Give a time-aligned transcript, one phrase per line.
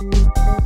[0.00, 0.59] Thank you.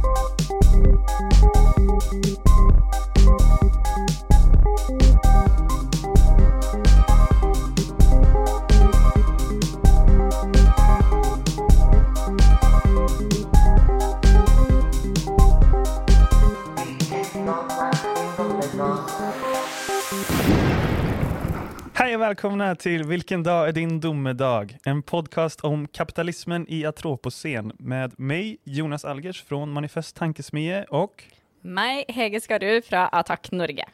[22.65, 24.77] Välkomna till Vilken dag är din domedag?
[24.85, 31.25] En podcast om kapitalismen i Atropocen med mig, Jonas Algers från Manifest Tankesmie och
[31.61, 33.85] Meg, Hege Skarud fra Attack Norge.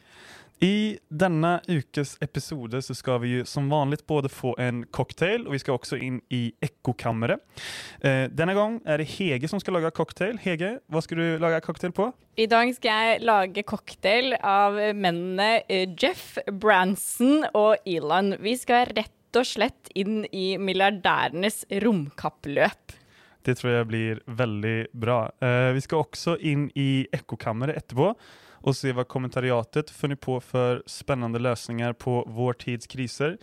[0.61, 5.55] I denne ukes episode så skal vi jo som vanlig både få en cocktail og
[5.55, 7.41] vi skal også inn i ekkokammeret.
[8.05, 10.37] Eh, denne gang er det Hege som skal lage cocktail.
[10.43, 12.11] Hege, hva skal du lage cocktail på?
[12.37, 18.35] I dag skal jeg lage cocktail av mennene eh, Jeff Branson og Elon.
[18.45, 22.99] Vi skal rett og slett inn i milliardærenes romkappløp.
[23.41, 25.23] Det tror jeg blir veldig bra.
[25.41, 28.13] Eh, vi skal også inn i ekkokammeret etterpå
[28.61, 33.37] och se vad kommentariatet funnit på för spännande lösningar på vår tids kriser.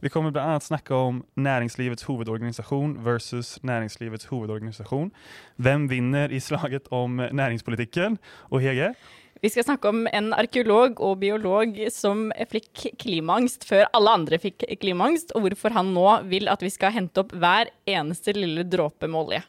[0.00, 5.10] Vi kommer bland annat snacka om näringslivets huvudorganisation versus näringslivets huvudorganisation.
[5.56, 8.18] Vem vinner i slaget om näringspolitiken?
[8.24, 8.94] Och Hege?
[9.42, 14.66] Vi skal snakke om en arkeolog og biolog som fikk klimaangst før alle andre fikk
[14.82, 19.08] klimaangst, og hvorfor han nå vil at vi skal hente opp hver eneste lille dråpe
[19.08, 19.40] med olje.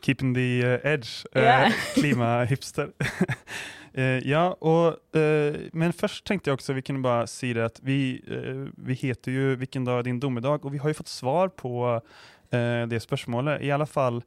[0.00, 1.26] Keeping the eh, edge.
[1.36, 1.68] yeah.
[1.68, 1.72] Ja.
[1.94, 2.92] klimahipster.
[3.96, 7.78] Eh, ja, og, eh, men først tenkte jeg også vi kunne bare si det at
[7.84, 10.64] vi, eh, vi heter jo Vilken dag er din domedag?
[10.64, 12.00] og vi har jo fått svar på
[12.46, 14.20] det spørsmålet, i alle fall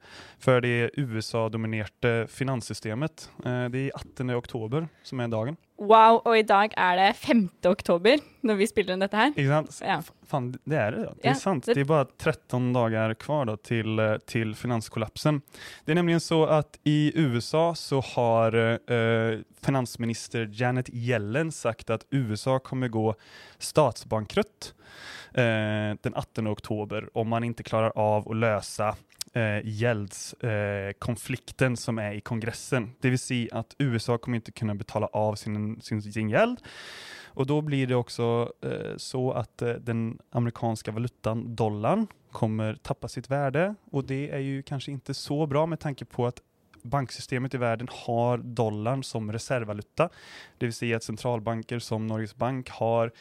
[0.44, 3.30] for det USA-dominerte finanssystemet.
[3.72, 4.36] Det er 18.
[4.36, 5.56] oktober som er dagen.
[5.80, 7.46] Wow, og i dag er det 5.
[7.70, 9.30] oktober når vi spiller inn dette her.
[9.32, 9.78] Ikke sant?
[9.86, 10.00] Ja.
[10.28, 11.04] Fan, det er det.
[11.06, 11.14] Ja.
[11.16, 11.66] Det er Ja, sant.
[11.66, 13.96] det- Det er bare 13 dager kvar da, til,
[14.28, 15.42] til, finanskollapsen.
[15.86, 22.04] Det er nemlig så at i USA så har uh, finansminister Janet Yellen sagt at
[22.12, 23.14] USA kommer gå
[23.60, 24.74] statsbankrutt
[25.38, 28.96] uh, den 18 oktober om man ikke klarer av å lösa
[29.38, 32.90] eh, gjeldskonflikten eh, som er i kongressen.
[33.02, 36.58] Det vil si at USA kommer ikke kunne betale av sin, sin, sin gjeld.
[37.40, 38.30] Og da blir det også
[38.66, 44.40] eh, så at eh, den amerikanske valutan dollarn kommer tappa sitt värde Og det er
[44.44, 46.38] jo kanskje ikke så bra med tanke på at
[46.84, 50.10] banksystemet i verden har dollarn som reservvaluta.
[50.60, 53.12] Det vil si at centralbanker som Norges Bank har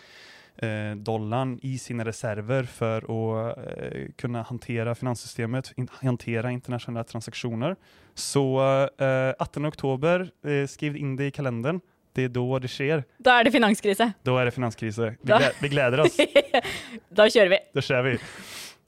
[0.62, 7.76] eh, dollarn i sine reserver för att eh, kunna hantera finanssystemet, in, hantera internationella transaktioner.
[8.14, 8.60] Så
[8.98, 11.80] eh, 18 oktober, eh, skriv in det i kalendern.
[12.12, 13.04] Det er da det skjer.
[13.22, 14.12] Da er det finanskrise.
[14.26, 15.12] Da er det finanskrise.
[15.20, 16.16] Vi, gleder, vi gleder oss.
[17.20, 17.60] da kjører vi.
[17.76, 18.16] Da kjører vi.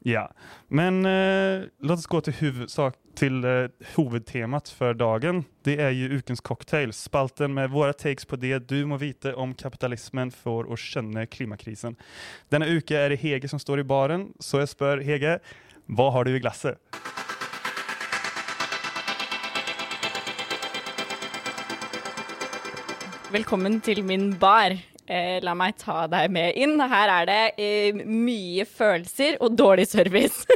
[0.02, 0.32] Ja,
[0.68, 5.44] men eh, låt oss gå til, huvudsak, til eh, huvudtemat för dagen.
[5.62, 9.54] Det är ju Ukens cocktail, spalten med våra takes på det du må vite om
[9.54, 11.96] kapitalismen för att känna klimakrisen.
[12.48, 15.38] Denna uke är det Hege som står i baren, så jag spör Hege,
[15.86, 16.78] vad har du i glasset?
[23.32, 24.78] Velkommen til min bar.
[25.10, 26.76] Eh, la meg ta deg med inn.
[26.78, 30.47] Her er det eh, mye følelser og dårlig service.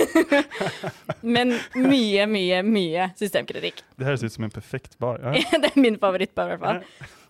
[1.34, 3.84] Men mye, mye, mye systemkritikk.
[3.94, 5.22] Det høres ut som en perfekt bar.
[5.22, 5.44] Ja.
[5.62, 7.20] det er min favorittbar, i hvert fall.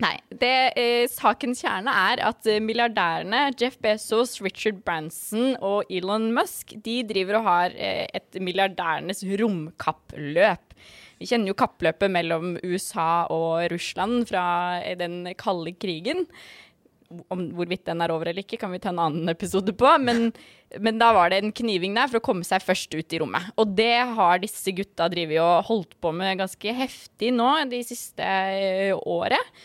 [0.00, 0.16] Nei.
[0.40, 6.72] Det, eh, sakens kjerne er at eh, milliardærene Jeff Bezos, Richard Branson og Elon Musk
[6.86, 10.74] de driver og har eh, et milliardærenes romkappløp.
[11.20, 14.44] Vi kjenner jo kappløpet mellom USA og Russland fra
[14.96, 16.24] den kalde krigen.
[17.28, 19.90] Om hvorvidt den er over eller ikke, kan vi ta en annen episode på.
[20.00, 20.30] Men,
[20.80, 23.50] men da var det en kniving der for å komme seg først ut i rommet.
[23.60, 28.24] Og det har disse gutta drevet og holdt på med ganske heftig nå de siste
[28.24, 29.60] eh, året.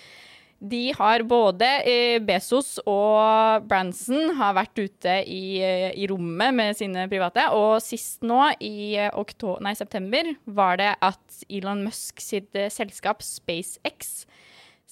[0.65, 6.77] De har både eh, Bezos og Branson har vært ute i, eh, i rommet med
[6.79, 12.55] sine private, og sist nå, i oktober, nei, september, var det at Elon Musk sitt
[12.57, 14.23] eh, selskap SpaceX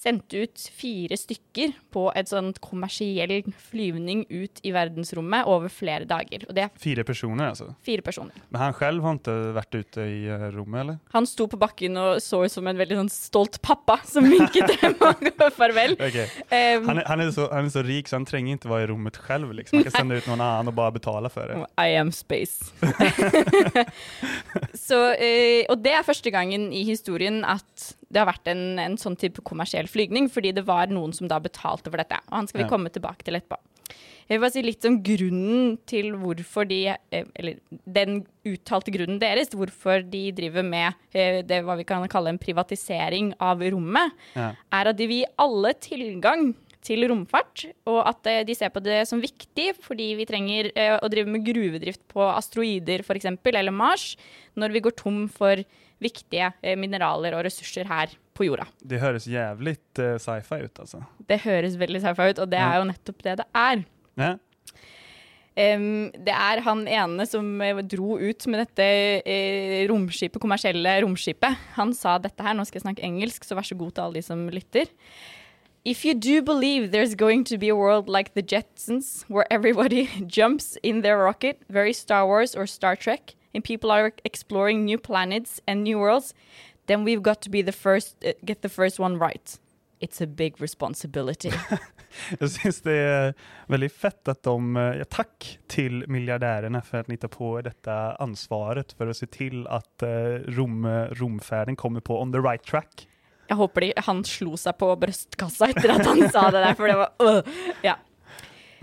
[0.04, 3.32] sendte ut fire stykker på et sånt kommersiell
[3.70, 6.46] flyvning ut i verdensrommet over flere dager.
[6.52, 7.70] Er personer altså?
[7.86, 8.36] fire personer.
[8.52, 10.20] Men han selv har ikke vært ute i
[10.54, 11.00] rommet, eller?
[11.16, 14.74] Han sto på bakken og så ut som en veldig sånn stolt pappa som vinket
[14.82, 15.24] dem og
[15.56, 15.96] farvel.
[15.98, 16.28] Okay.
[16.50, 18.90] Um, Han, er, han, er så, han er, så rik så han trenger ikke være
[18.90, 19.56] i rommet selv.
[19.56, 19.80] Liksom.
[19.80, 21.64] Han kan sende ut noen annen og bare betale for det.
[21.80, 22.74] I am space.
[24.88, 28.98] så, uh, og det er første gangen i historien at det har vært en, en
[29.02, 32.20] sånn type kommersiell flygning, fordi det var noen som da betalte for dette.
[32.30, 32.72] Og han skal vi Ja.
[32.76, 33.58] komme tilbake til etterpå.
[34.30, 39.20] Jeg vil bare si litt om grunnen til hvorfor de eh, Eller den uttalte grunnen
[39.20, 44.14] deres, hvorfor de driver med eh, det hva vi kan kalle en privatisering av rommet,
[44.38, 44.54] Ja.
[44.72, 48.82] er at de vil gi alle tilgang til romfart, og at eh, de ser på
[48.84, 50.72] det som viktig fordi vi trenger
[51.04, 54.16] å drive med gruvedrift på asteroider f.eks., eller Mars,
[54.56, 55.64] når vi går tom for
[56.04, 58.68] viktige eh, mineraler og ressurser her på jorda.
[58.82, 61.04] Det høres jævlig uh, sci-fi ut, altså.
[61.30, 63.86] Det høres veldig sci-fi ut, og det er jo nettopp det det er.
[64.20, 64.34] Ja.
[65.54, 68.86] Um, det er han ene som eh, dro ut med dette
[69.22, 71.60] eh, romskipet, kommersielle romskipet.
[71.76, 74.18] Han sa dette her, nå skal jeg snakke engelsk, så vær så god til alle
[74.18, 74.90] de som lytter.
[75.86, 80.10] If you do believe there's going to be a world like the Jetsons, where everybody
[80.28, 84.98] jumps in their rocket, very Star Wars or Star Trek, and people are exploring new
[84.98, 86.36] planets and new worlds,
[86.88, 89.60] then we've got to be the first, uh, get the first one right.
[90.00, 91.52] It's a big responsibility.
[92.40, 93.34] Jag syns det är
[93.68, 98.16] väldigt fett att de, eh, ja, tack till miljardärerna för att ni tar på detta
[98.16, 100.10] ansvaret för att se till att uh,
[100.48, 103.08] rom, romfärden kommer på on the right track.
[103.48, 106.88] Jeg håper de, han slo seg på brystkassa etter at han sa det der, for
[106.88, 107.56] det var øh.
[107.84, 107.98] Ja.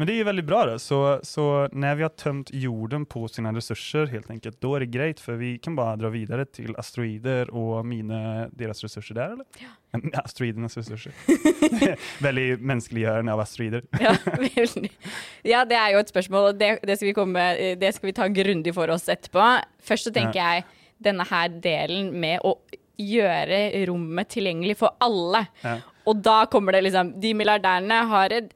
[0.01, 3.29] Men det är ju väldigt bra då, så, så när vi har tömt jorden på
[3.29, 6.77] sina resurser helt enkelt, då är det grejt för vi kan bara dra vidare till
[6.77, 9.45] asteroider och mina, deras resurser där eller?
[9.59, 10.01] Ja.
[10.25, 11.13] Asteroidernas resurser.
[12.23, 13.83] väldigt mänskliggörande av asteroider.
[14.01, 14.17] Ja,
[15.43, 17.45] ja, det er jo et spørsmål, og det, det, skal vi komme,
[17.77, 19.53] det skal vi ta grundig for oss etterpå.
[19.85, 20.65] Først så tenker jeg
[20.97, 22.57] denne her delen med å
[22.97, 25.45] gjøre rommet tilgjengelig for alle.
[25.61, 25.77] Ja.
[26.09, 28.53] Og da kommer det liksom De milliardærene har et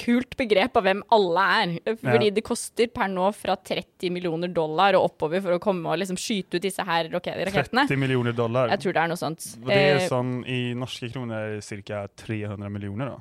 [0.00, 1.74] kult begrep av hvem alle er.
[2.00, 2.34] Fordi Ja.
[2.38, 6.16] det koster per nå fra 30 millioner dollar og oppover for å komme og liksom
[6.16, 7.86] skyte ut disse her rakettene.
[7.86, 8.68] 30 millioner dollar.
[8.70, 9.48] Jeg tror det er noe sånt.
[9.62, 11.54] Og det er sånn i norske kroner ca.
[11.58, 13.18] det cirka 300 millioner, da?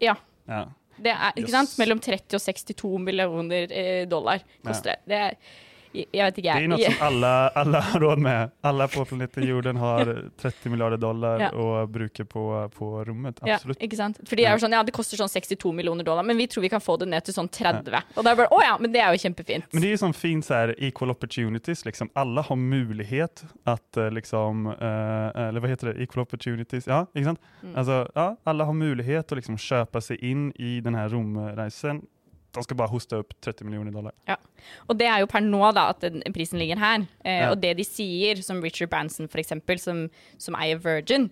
[0.00, 0.14] ja.
[0.48, 0.64] Ja.
[1.00, 1.50] Det er, ikke Yes.
[1.52, 1.78] sant?
[1.78, 4.98] Mellom 30 og 62 millioner eh, dollar koster det.
[5.06, 5.34] det er,
[5.92, 8.50] jeg vet ikke, Det är noe något som alla, alla har råd med.
[8.60, 10.04] Alla på planeten jorden har
[10.40, 11.50] 30 miljarder dollar Ja.
[11.50, 13.38] å bruke på, på rummet.
[13.46, 14.18] Ja, ikke sant?
[14.24, 16.68] Fordi det er sånn, ja, det koster sånn 62 millioner dollar, men vi tror vi
[16.68, 18.02] kan få det ned til sånn 30.
[18.16, 19.64] Og da er det bare, å ja, men det er jo kjempefint.
[19.72, 22.10] Men det er jo sånn fint så her, equal opportunities, liksom.
[22.14, 27.32] Alle har mulighet at eh, liksom, eh, eller hva heter det, equal opportunities, ja, ikke
[27.32, 27.40] sant?
[27.62, 27.74] Mm.
[27.76, 32.02] Altså, ja, alle har möjlighet å liksom kjøpe seg inn i denne romreisen.
[32.54, 34.12] De jeg bare hoste opp 30 millioner dollar.
[34.26, 34.36] Ja,
[34.88, 37.06] Og det er jo per nå da at den prisen ligger her.
[37.24, 37.50] Eh, Ja.
[37.52, 40.08] Og det de sier, som Richard Branson eksempel, som,
[40.38, 41.30] som eier Virgin,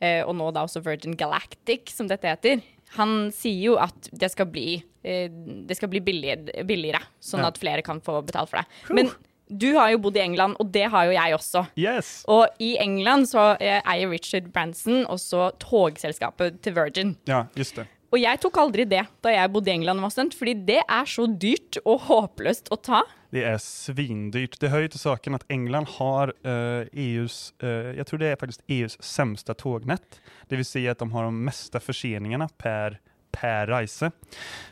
[0.00, 2.62] eh, og nå da også Virgin Galactic, som dette heter,
[2.96, 5.28] han sier jo at det skal bli, eh,
[5.66, 7.48] det skal bli billigere, billigere, sånn Ja.
[7.48, 8.66] at flere kan få betalt for det.
[8.94, 9.10] Men
[9.50, 11.66] du har jo bodd i England, og det har jo jeg også.
[11.76, 12.24] Yes!
[12.28, 17.16] Og i England så eh, eier Richard Branson også togselskapet til Virgin.
[17.26, 17.86] Ja, just det.
[18.14, 21.26] Og jeg tok aldri det da jeg bodde i England student, fordi det er så
[21.26, 23.00] dyrt og håpløst å ta.
[23.34, 24.54] Det er svindyrt.
[24.62, 28.62] Det hører til saken at England har uh, EUs, uh, jeg tror det er faktisk
[28.70, 30.20] EUs sämsta tognett.
[30.46, 33.00] Det vill säga att de har de meste förseningarna per,
[33.32, 34.12] per reise.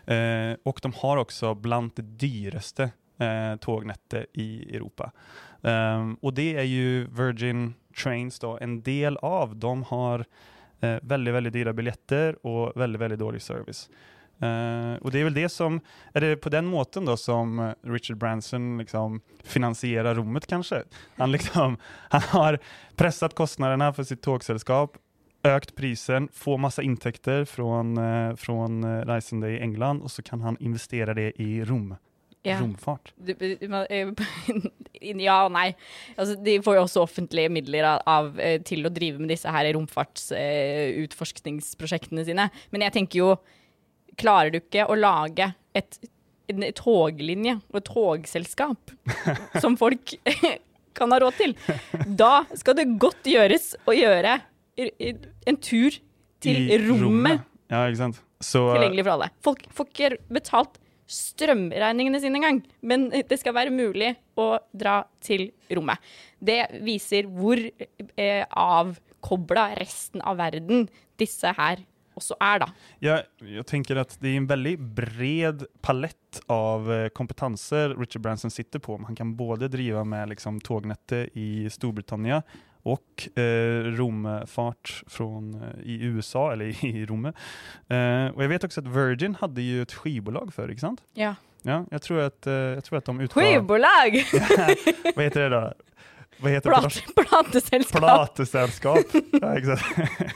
[0.06, 5.11] Uh, og de har også blant det dyreste eh, tognettet i Europa.
[5.62, 9.56] Um, og det er jo Virgin Trains då en del av.
[9.56, 10.25] De har
[10.82, 13.90] eh, väldigt, väldigt dyra biljetter och väldigt, väldigt dålig service.
[14.43, 15.81] Eh, och det är väl det som,
[16.12, 20.82] är det på den måten då som eh, Richard Branson liksom finansierar rummet kanske?
[21.17, 21.76] Han, liksom,
[22.08, 22.58] han har
[22.96, 24.97] pressat kostnaderna för sitt tågsällskap,
[25.42, 28.35] ökt prisen, får massa intäkter från, eh,
[29.45, 31.97] eh, i England och så kan han investera det i rom,
[32.44, 33.12] romfart.
[33.16, 33.56] Du, du,
[33.88, 34.06] eh,
[35.26, 35.75] ja og nei.
[36.16, 39.49] Altså, de får jo også offentlige midler av, av, eh, til å drive med disse
[39.52, 42.44] her romfartsutforskningsprosjektene sine.
[42.75, 43.28] Men jeg tenker jo,
[44.20, 45.46] klarer du ikke å lage
[45.78, 45.90] et,
[46.52, 48.80] en toglinje og et togselskap
[49.62, 50.04] som folk
[50.99, 51.52] kan ha råd til,
[52.04, 54.32] da skal det godt gjøres å gjøre
[54.76, 55.90] en tur
[56.42, 58.18] til I rommet Ja, ikke sant?
[58.42, 59.28] Så, tilgjengelig for alle.
[59.44, 60.75] Folk får ikke betalt
[61.12, 66.00] strømregningene sine engang, men det skal være mulig å dra til rommet.
[66.40, 70.87] Det viser hvor eh, avkobla resten av verden
[71.21, 71.85] disse her
[72.19, 72.66] også er, da.
[73.00, 78.83] Jeg, jeg tenker at det er en veldig bred palett av kompetanser Richard Branson sitter
[78.85, 78.99] på.
[79.07, 82.45] Han kan både drive med liksom, tognettet i Storbritannien
[82.83, 87.25] och eh, romfart från, eh, i USA, eller i, Rom.
[87.25, 87.33] Eh,
[88.35, 91.03] och jag vet också att Virgin hade ju ett skivbolag förr, inte sant?
[91.15, 91.35] Ja.
[91.62, 93.43] Ja, jag tror att, eh, jag tror att de utgav...
[93.43, 94.25] Skivbolag!
[95.17, 95.73] Vad heter det då?
[96.39, 96.71] Vad heter?
[96.71, 98.01] Plat, plateselskap.
[98.01, 99.07] Plateselskap.
[99.33, 99.85] Ja, exakt.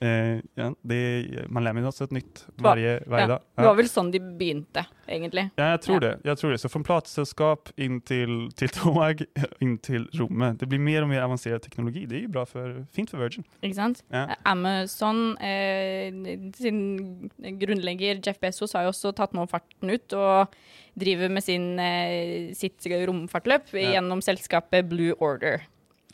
[0.00, 3.40] Eh, ja, de, man lär sig något nytt hver, varje, varje Ja, dag.
[3.56, 5.50] Det var vel sånn de begynte, egentlig.
[5.58, 6.00] Ja, jeg tror Ja.
[6.00, 6.20] det.
[6.24, 6.58] Jeg tror det.
[6.62, 9.24] Så fra plateselskap inn til, til, tåg,
[9.60, 10.58] inn til rommet.
[10.60, 12.06] Det blir mer og mer avansert teknologi.
[12.06, 13.44] Det er jo bra for, fint for Virgin.
[13.62, 14.04] Ikke sant?
[14.12, 14.36] Ja.
[14.46, 16.12] Amazon eh,
[16.54, 17.28] sin
[17.58, 20.54] grunnlegger Jeff Bezos har jo også tatt nå farten ut og
[20.98, 23.94] driver med sin, eh, sitt romfartløp Ja.
[23.98, 25.62] gjennom selskapet Blue Order.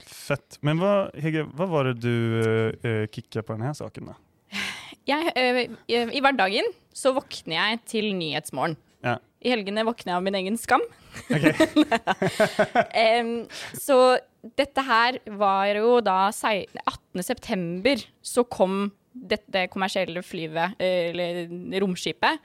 [0.02, 0.58] Fett.
[0.66, 4.16] Men hva, Hege, hva var det du uh, kicka på denne saken da?
[5.10, 8.76] Jeg, uh, I hverdagen så våkner jeg til Nyhetsmorgen.
[9.04, 9.18] Ja.
[9.44, 10.80] I helgene våkner jeg av min egen skam.
[11.28, 11.52] Okay.
[13.20, 13.32] um,
[13.76, 13.98] så
[14.56, 17.20] dette her var jo da sei- 18.
[17.26, 21.52] september så kom dette kommersielle flyvet, eh, eller
[21.84, 22.40] romskipet,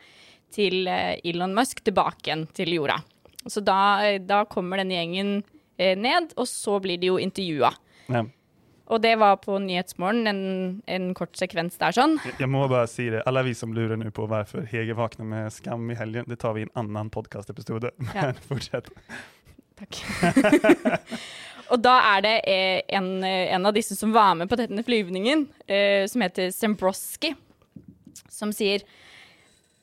[0.53, 2.99] til eh, Elon Musk tilbake igjen til jorda.
[3.47, 7.71] Så da, eh, da kommer denne gjengen eh, ned, og så blir de jo intervjua.
[8.11, 8.25] Ja.
[8.89, 10.39] Og det var på Nyhetsmorgen, en,
[10.89, 12.15] en kort sekvens der sånn.
[12.41, 15.53] Jeg må bare si det, Alle vi som lurer nå på hvorfor Hege våkner med
[15.53, 17.91] skam i helgen, det tar vi i en annen podcastepisod.
[18.15, 18.31] Ja.
[18.31, 18.89] Men fortsätt.
[19.77, 19.99] Takk.
[21.71, 24.81] og da er det eh, en, eh, en av disse som var med på denne
[24.83, 27.35] flyvningen, eh, som heter Sembroski,
[28.25, 28.81] som sier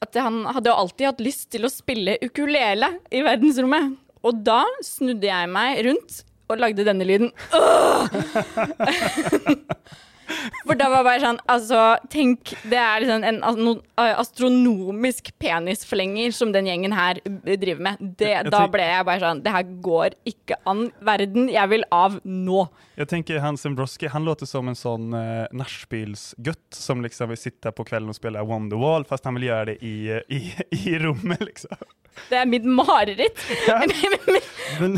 [0.02, 3.94] at han hadde jo alltid hatt lyst til å spille ukulele i verdensrommet.
[4.24, 7.32] Og da snudde jeg meg rundt og lagde denne lyden.
[10.66, 11.80] For da var jeg bare sånn Altså,
[12.10, 13.40] tenk, det er liksom en
[14.20, 18.00] astronomisk penisforlenger som den gjengen her eh, driver med.
[18.00, 20.82] Det, Jeg- jeg da ble jeg bare sånn Det her går ikke an.
[21.00, 22.66] Verden, jeg vil av nå.
[22.96, 27.72] Jeg tenker Hans Zembroski, han låter som en sånn uh, nachspielsgutt som liksom vil sitte
[27.72, 30.40] på kvelden og spille Wonderwall fast han vil gjøre det i, eh, i,
[30.92, 31.76] i rommet, liksom.
[32.30, 33.36] Det er mitt mareritt.
[33.68, 33.82] Ja.
[34.80, 34.94] Men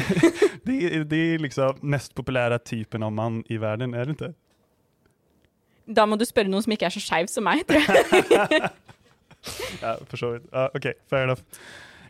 [0.64, 4.34] det, är- det är liksom mest populære typen av mann i verden, er det inte?
[5.88, 8.62] Da må du spørre noen som ikke er så skeiv som meg, tror jeg.
[9.80, 10.48] Ja, for så vidt.
[10.50, 11.44] Uh, OK, fair enough.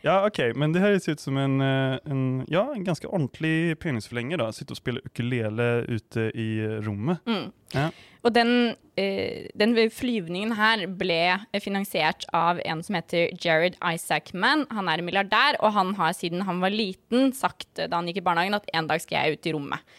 [0.05, 2.21] Ja, OK, men det høres ser ut som en, eh, en,
[2.51, 4.45] ja, en ganske ordentlig penisforlenger.
[4.55, 6.49] Sitte og spille ukulele ute i
[6.87, 7.19] rommet.
[7.27, 7.49] Mm.
[7.75, 7.89] Ja.
[8.27, 8.53] Og den,
[8.99, 11.21] uh, den flyvningen her ble
[11.63, 14.67] finansiert av en som heter Jared Isaacman.
[14.75, 18.11] Han er en milliardær, og han har siden han var liten sagt eh, da han
[18.11, 19.99] gikk i barnehagen at en dag skal jeg ut i rommet.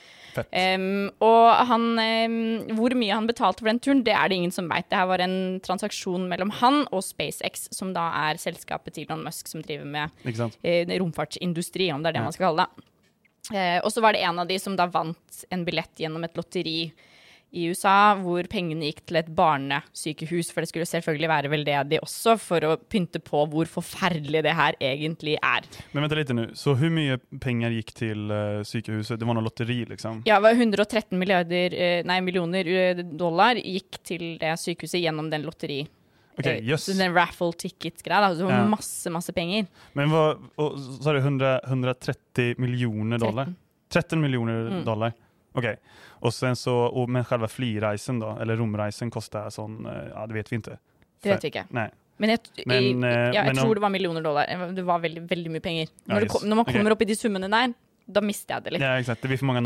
[0.52, 4.54] Em, og han, um, hvor mye han betalte for den turen, det er det ingen
[4.56, 4.88] som veit.
[4.90, 9.26] Det her var en transaksjon mellom han og SpaceX, som da er selskapet til Elon
[9.26, 12.28] Musk som driver med uh, romfartsindustri, om det er det Ja.
[12.30, 12.86] man skal kalle det.
[13.50, 16.36] Uh, og så var det en av de som da vant en billett gjennom et
[16.38, 16.92] lotteri
[17.52, 22.36] i USA, hvor pengene gikk til et barnesykehus, for det skulle selvfølgelig være veldedig også,
[22.42, 25.66] for å pynte på hvor forferdelig det her egentlig er.
[25.94, 29.18] Men vent litt nå, så hvor mye penger gikk til uh, psykhuset?
[29.20, 30.24] Det var noe lotteri liksom?
[30.30, 35.32] Ja, det var 113 milliarder, eh, nei, millioner eh, dollar gikk til det sykehuset gjennom
[35.34, 35.84] den lotteri.
[36.40, 36.86] Okay, yes.
[36.86, 38.30] så Den raffle ticket-greia.
[38.30, 39.66] altså Det var masse, masse penger.
[39.94, 43.54] Men vad, och, sa du 130 millioner dollar?
[43.90, 44.22] 13.
[44.22, 45.08] 13 dollar.
[45.08, 45.18] Mm.
[45.54, 45.60] Dollar?
[45.60, 45.76] Okay.
[46.22, 50.34] Och sen så, och, men själva flygreisen då, eller romreisen kostar sån, eh, ja det
[50.34, 50.78] vet vi inte.
[51.24, 51.66] Det vet vi ikke.
[51.70, 51.92] Nej.
[52.18, 54.72] Men jeg, Men, eh, ja, jeg men om- tror det var millioner dollar.
[54.76, 55.88] Det var veldig, veldig mye penger.
[56.06, 56.32] Når, just.
[56.34, 57.74] kom, når man kommer kommer opp i de summene der,
[58.10, 58.82] da mister jeg det litt.
[58.82, 59.62] Ja exakt, det blir for mange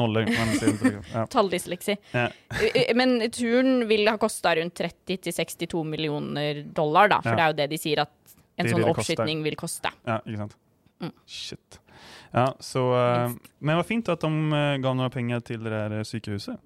[0.83, 0.91] det.
[1.13, 1.25] ja.
[1.25, 1.95] Talldysleksi.
[2.11, 2.27] Ja.
[2.75, 7.21] Eh, Men turen vil ha kosta rundt 30-62 millioner dollar, da.
[7.21, 8.11] For det er jo det de sier at
[8.57, 9.89] en Det sånn det det vil koste.
[10.05, 10.55] Ja, ikke sant.
[11.01, 11.13] Mm.
[11.25, 11.79] Shit.
[12.33, 16.03] Ja, så, eh, men vad fint at de ga gav penger til till det der
[16.03, 16.57] sykehuset.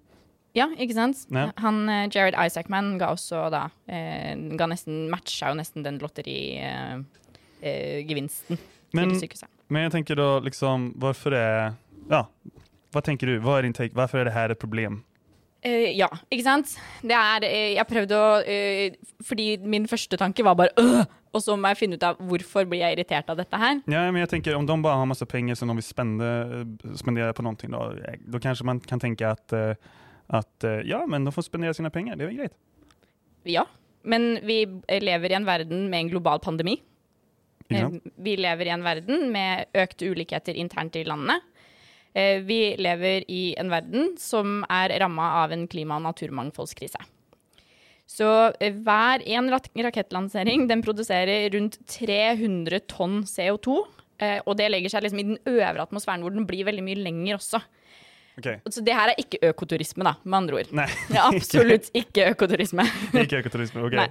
[0.56, 1.18] Ja, ikke sant?
[1.32, 1.52] Ja.
[1.62, 8.58] Han, eh, Jared Isaacman ga også da eh, ga nesten, Matcha jo nesten den lotterigevinsten
[8.58, 9.50] eh, Men, til sykehuset.
[9.70, 11.74] men jeg tenker da liksom, Hvorfor er
[12.10, 12.24] ja,
[12.94, 13.40] hva tenker du?
[13.44, 13.94] Hva er din take?
[13.94, 15.04] hvorfor er det her et problem?
[15.66, 16.78] Uh, ja, ikke sant?
[17.02, 18.90] Det er eh, Jeg prøvde å uh,
[19.26, 21.04] Fordi min første tanke var bare øh,
[21.38, 23.82] Og så må jeg finne ut av hvorfor blir jeg irritert av dette her.
[23.86, 26.30] Ja, men jeg tenker om de bare har masse penger som de vil spende,
[26.98, 27.82] spendere på noe, da,
[28.18, 29.54] da kanskje man kan tenke at,
[30.34, 32.58] at eh, ja, men de får spendere sine penger, det er greit.
[33.48, 33.68] Ja.
[34.08, 36.80] Men vi eh, lever i en verden med en global pandemi.
[37.70, 37.90] Eh.
[38.16, 41.44] Vi lever i en verden med økte ulikheter internt i landet.
[42.18, 47.04] Eh, Vi lever i en verden som er ramma av en klima- og naturmangfoldskrise.
[48.08, 48.28] Så
[48.64, 53.82] eh, hver en rakettlansering den produserer rundt 300 tonn CO2.
[54.24, 57.02] eh, Og det legger seg liksom i den øvre atmosfæren, hvor den blir veldig mye
[57.04, 57.60] lenger også.
[58.38, 58.60] Okay.
[58.70, 60.68] Så det her er ikke økoturisme, da, med andre ord.
[60.78, 60.86] Nei.
[61.10, 62.84] Det er absolutt ikke økoturisme.
[63.18, 63.96] ikke økoturisme, ok.
[63.98, 64.08] Nei.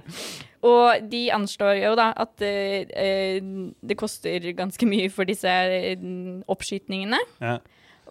[0.67, 3.47] Og de anslår jo da at uh,
[3.87, 5.47] det koster ganske mye for disse
[6.51, 7.19] oppskytningene.
[7.41, 7.57] Ja.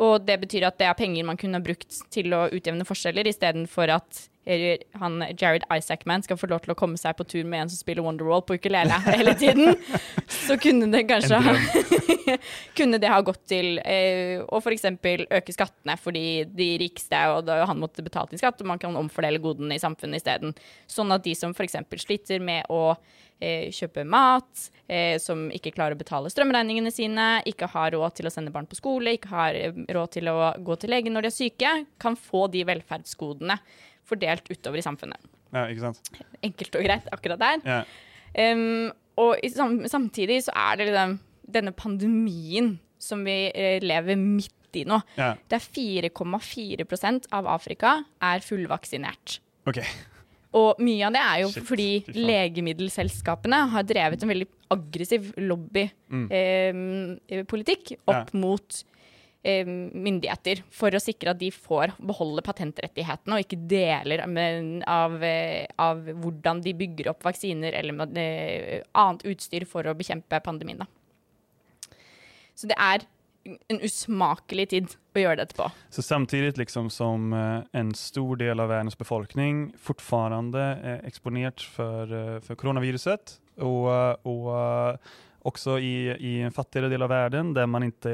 [0.02, 3.28] Og det betyr at det er penger man kunne ha brukt til å utjevne forskjeller,
[3.30, 4.24] istedenfor at
[5.00, 7.80] han Jared Isaacman skal få lov til å komme seg på tur med en som
[7.80, 9.74] spiller Wonderwall på ukulele hele tiden,
[10.30, 11.54] så kunne det kanskje ha,
[12.78, 14.86] kunne det ha gått til eh, å f.eks.
[14.86, 18.82] øke skattene for de, de rikeste, og da han måtte betale inn skatt, og man
[18.82, 20.54] kan omfordele godene i samfunnet isteden.
[20.86, 21.80] Sånn at de som f.eks.
[22.06, 22.94] sliter med å
[23.40, 28.30] eh, kjøpe mat, eh, som ikke klarer å betale strømregningene sine, ikke har råd til
[28.30, 31.26] å sende barn på skole, ikke har eh, råd til å gå til legen når
[31.26, 33.58] de er syke, kan få de velferdsgodene
[34.06, 35.20] fordelt utover i samfunnet.
[35.54, 36.10] Ja, ikke sant?
[36.44, 37.62] Enkelt og greit akkurat der.
[37.66, 37.80] Ja.
[38.52, 41.14] Um, og i, sam, samtidig så er det liksom
[41.46, 44.98] denne pandemien som vi eh, lever midt i nå.
[45.16, 45.30] Ja.
[45.48, 45.64] Det er
[46.12, 47.94] 4,4% av Afrika
[48.24, 49.38] er fullvaksinert.
[49.68, 49.86] Okay.
[50.56, 55.94] Og mye av det er jo Shit, fordi legemiddelselskapene har drevet en veldig aggressiv lobbypolitikk
[57.96, 57.98] Mm.
[58.06, 58.20] Ja.
[58.20, 58.84] opp mot eh,
[59.46, 66.02] myndigheter for å sikre at de får beholde patentrettighetene og ikke deler av, eh, av
[66.10, 70.82] hvordan de bygger opp vaksiner eller eh, annet utstyr for å bekjempe pandemien.
[70.82, 70.88] Da.
[72.56, 73.06] Så det er
[73.46, 75.68] en usmakelig tid å gjøre dette på.
[75.94, 82.10] Så samtidig liksom som eh, en stor del av verdens befolkning fortfarande er eksponert for,
[82.42, 84.16] for koronaviruset, og, eh,
[84.52, 84.96] eh,
[85.46, 88.10] också i, i en fattigere del av verden, der, man inte,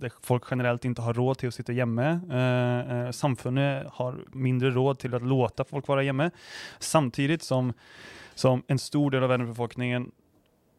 [0.00, 2.12] der folk generellt ikke har råd til å sitte hjemme.
[2.30, 6.30] Eh, samfunnet har mindre råd til å låte folk være hjemme.
[6.78, 7.72] Samtidig som,
[8.38, 10.10] som en stor del av världens befolkningen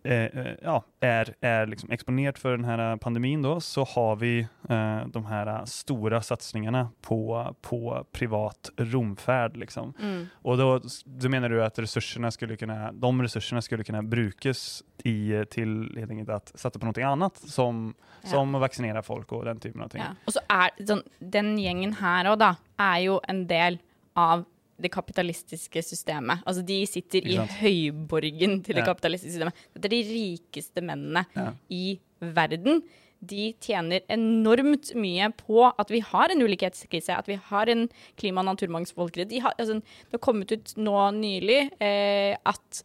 [0.03, 4.39] eh, eh, ja, är, är liksom exponerat för den här pandemin då, så har vi
[4.69, 9.57] eh, de här stora satsningarna på, på privat romfärd.
[9.57, 9.93] Liksom.
[10.33, 15.45] Och då, då menar du att resurserna skulle kunna, de resurserna skulle kunna brukes i,
[15.49, 18.29] till helt enkelt att satsa på noe annat som, Ja.
[18.29, 20.01] som att vaccinera folk och den typen av ting.
[20.01, 20.15] Ja.
[20.27, 23.77] Og så er sånn, den gjengen her òg, da, er jo en del
[24.19, 24.43] av
[24.81, 26.41] det kapitalistiske systemet.
[26.47, 28.87] Altså de sitter i høyborgen til det Ja.
[28.93, 29.53] kapitalistiske systemet.
[29.75, 31.51] Dette er de rikeste mennene Ja.
[31.69, 32.81] i verden.
[33.21, 38.39] De tjener enormt mye på at vi har en ulikhetskrise, at vi har en klima-
[38.39, 39.27] og naturmangfoldkrise.
[39.27, 42.83] De altså, det har kommet ut nå nylig eh, at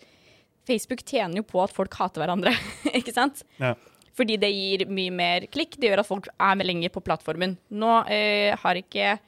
[0.66, 2.50] Facebook tjener jo på at folk hater hverandre,
[2.98, 3.44] ikke sant?
[3.60, 3.74] Ja.
[4.14, 5.76] Fordi det gir mye mer klikk.
[5.78, 7.56] Det gjør at folk er med lenger på plattformen.
[7.70, 9.18] Nå eh, har ikke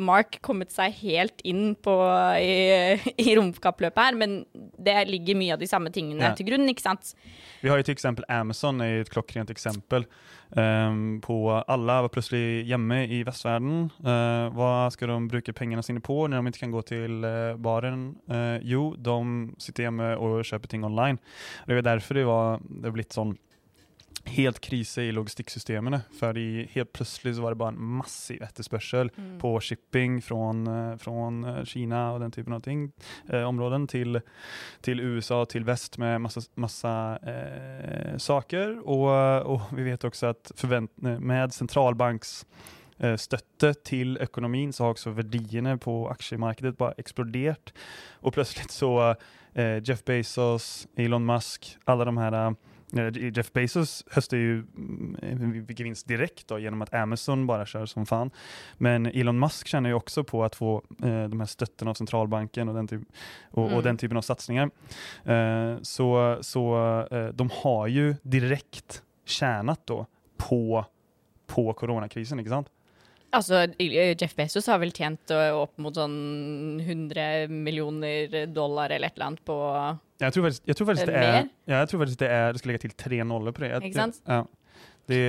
[0.00, 1.92] Mark kommet seg helt inn på,
[2.40, 4.40] i, i romkappløpet her, men
[4.78, 6.34] det ligger mye av de samme tingene Ja.
[6.36, 7.14] til grunn, ikke sant?
[7.60, 9.50] Vi har jo til eksempel Amazon er et ett eksempel.
[9.50, 10.06] exempel
[10.56, 13.90] ehm, på Alle var plutselig hjemme i vestverden.
[14.04, 17.56] Uh, hva skal de bruke pengene sine på når de ikke kan gå til eh,
[17.56, 18.16] baren?
[18.30, 21.18] Uh, jo, de sitter hjemme og kjøper ting online.
[21.66, 23.36] Det er derfor det var det er blitt sån
[24.24, 26.02] helt krise i logistikksystemene.
[26.16, 26.36] For
[26.74, 32.02] helt plutselig så var det bare en massiv efterspörsel på shipping fra eh, eh, Kina
[32.14, 32.90] og den typen av ting,
[33.28, 34.20] eh, områden til,
[34.82, 38.78] til, USA, til vest med masse, masse eh, saker.
[38.84, 39.08] Og,
[39.46, 42.44] og, vi vet også at förvänt, med centralbanks
[42.98, 47.72] eh, støtte til økonomien, så har også verdiene på aksjemarkedet bare eksplodert.
[48.22, 49.14] Og plutselig så
[49.54, 52.52] eh, Jeff Bezos, Elon Musk, alle de her eh,
[52.92, 58.30] Jeff Bezos høster jo mm, vinst direkt då, genom att Amazon bara kör som fan.
[58.78, 62.68] Men Elon Musk känner ju också på att få eh, de här stötterna av centralbanken
[62.68, 63.02] och den, typ,
[63.50, 63.82] och, och Mm.
[63.82, 64.70] den typen av satsningar.
[65.24, 66.76] Eh, så så
[67.10, 70.84] eh, de har ju direkt tjänat då på,
[71.46, 72.68] på coronakrisen, ikke sant?
[73.32, 79.06] Altså, eh, Jeff Bezos har vel tjent eh, opp mot sånn 100 millioner dollar eller
[79.06, 79.58] et eller annet på
[80.20, 81.50] Jeg tror faktisk, jeg tror faktisk Eh, det er mer?
[81.66, 83.70] ja, jeg tror faktisk det er skal legge til tre noller på det.
[83.70, 84.20] Jeg- Ikke sant?
[84.28, 84.42] Ja.
[85.10, 85.20] Det,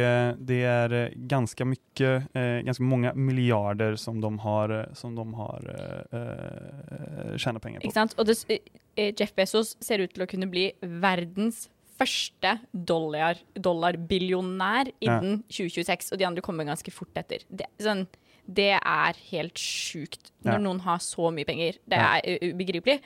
[0.45, 5.25] det er eh, ganske mye, eh, ganske mange milliarder som de har, eh, som de
[5.33, 7.87] har eh, tjener penger på.
[7.89, 8.13] Ikke sant?
[8.19, 8.61] Og det,
[8.97, 16.11] eh, Jeff Bezos ser ut til å kunne bli verdens første dollar, dollarbillionær innen 2026,
[16.13, 17.43] og de andre kommer ganske fort etter.
[17.49, 18.07] Det, sånn,
[18.51, 20.57] det er helt sjukt når Ja.
[20.59, 21.77] noen har så mye penger.
[21.87, 22.99] Det er ubegripelig.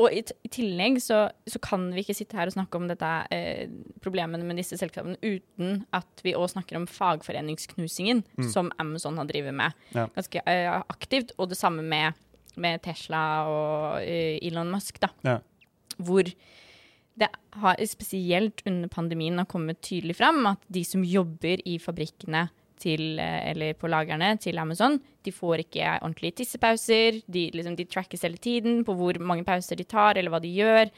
[0.00, 3.08] Og i, i tillegg så, så kan vi ikke sitte her og snakke om dette
[3.34, 3.68] eh,
[4.00, 8.22] problemene med disse selskapene uten at vi òg snakker om fagforeningsknusingen
[8.54, 9.98] som Amazon har drevet med Mm.
[9.98, 10.06] Ja.
[10.14, 12.16] ganske eh, aktivt, og det samme med,
[12.56, 15.10] med Tesla og eh, Elon Musk, da.
[15.26, 15.36] Ja.
[15.98, 17.28] Hvor det
[17.60, 22.46] har spesielt under pandemien har kommet tydelig fram at de som jobber i fabrikkene
[22.82, 27.20] til, eh, eller på lagrene til Amazon, de får ikke ordentlige tissepauser.
[27.30, 30.50] De, liksom, de trackes hele tiden på hvor mange pauser de tar, eller hva de
[30.50, 30.90] gjør.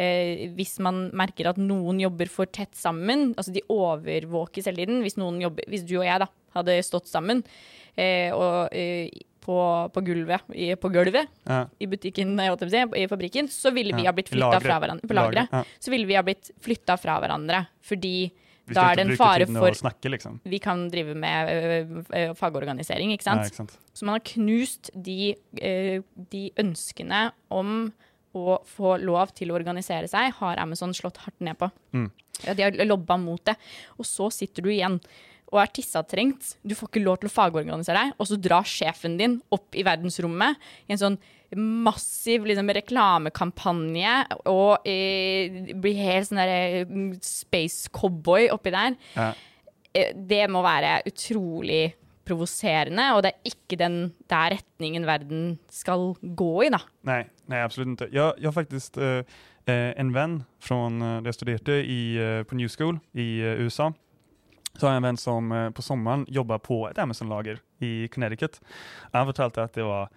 [0.00, 5.02] Eh, hvis man merker at noen jobber for tett sammen, altså de overvåkes hele tiden.
[5.04, 7.44] Hvis, noen jobber, hvis du og jeg da hadde stått sammen,
[7.96, 9.12] eh, og eh,
[9.46, 9.58] på,
[9.94, 11.60] på gulvet, i, på gulvet Ja.
[11.78, 15.06] i butikken, i fabrikken, så ville vi ha blitt flytta fra hverandre.
[15.06, 15.52] På lageret.
[15.52, 15.62] Ja.
[15.78, 18.32] Så ville vi ha blitt flytta fra hverandre, fordi
[18.74, 20.40] Da er det en fare for snakke, liksom.
[20.48, 23.44] Vi kan drive med ø, ø, fagorganisering, ikke sant?
[23.44, 23.76] Ja, ikke sant?
[23.94, 26.00] Så man har knust de, ø,
[26.32, 27.92] de ønskene om
[28.36, 31.70] å få lov til å organisere seg, har Amazon slått hardt ned på.
[31.96, 32.10] Mm.
[32.44, 33.54] Ja, de har lobba mot det.
[33.96, 34.98] Og så sitter du igjen
[35.52, 36.56] og er tissetrengt.
[36.66, 39.84] Du får ikke lov til å fagorganisere deg, og så drar sjefen din opp i
[39.86, 41.18] verdensrommet i en sånn
[41.54, 44.14] massiv liksom, reklamekampanje
[44.50, 49.30] og eh, blir helt sånn derre mm, space cowboy oppi der Ja.
[49.94, 51.94] eh, det må være utrolig
[52.26, 53.98] provoserende, og det er ikke den
[54.30, 56.80] der retningen verden skal gå i, da.
[57.06, 58.10] Nei, nei absolutt ikke.
[58.10, 59.22] Jeg, jeg faktisk eh,
[59.66, 63.92] en venn fra det jeg studerte i, uh, på New School i uh, USA.
[64.76, 68.58] Så har jeg en venn som på sommeren jobber på et Amazon-lager i Connecticut.
[69.14, 70.10] Han fortalte at det var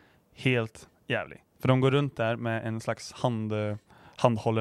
[0.44, 1.41] helt jävligt.
[1.62, 3.78] For de går rundt der med en slags hand, eh,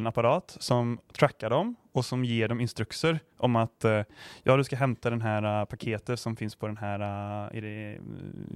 [0.07, 4.05] apparat som trackar dem og som gir dem instrukser om at eh,
[4.45, 7.61] ja, du skal hente den här eh, paketet som fins på den här, eh, i,
[7.61, 7.99] det,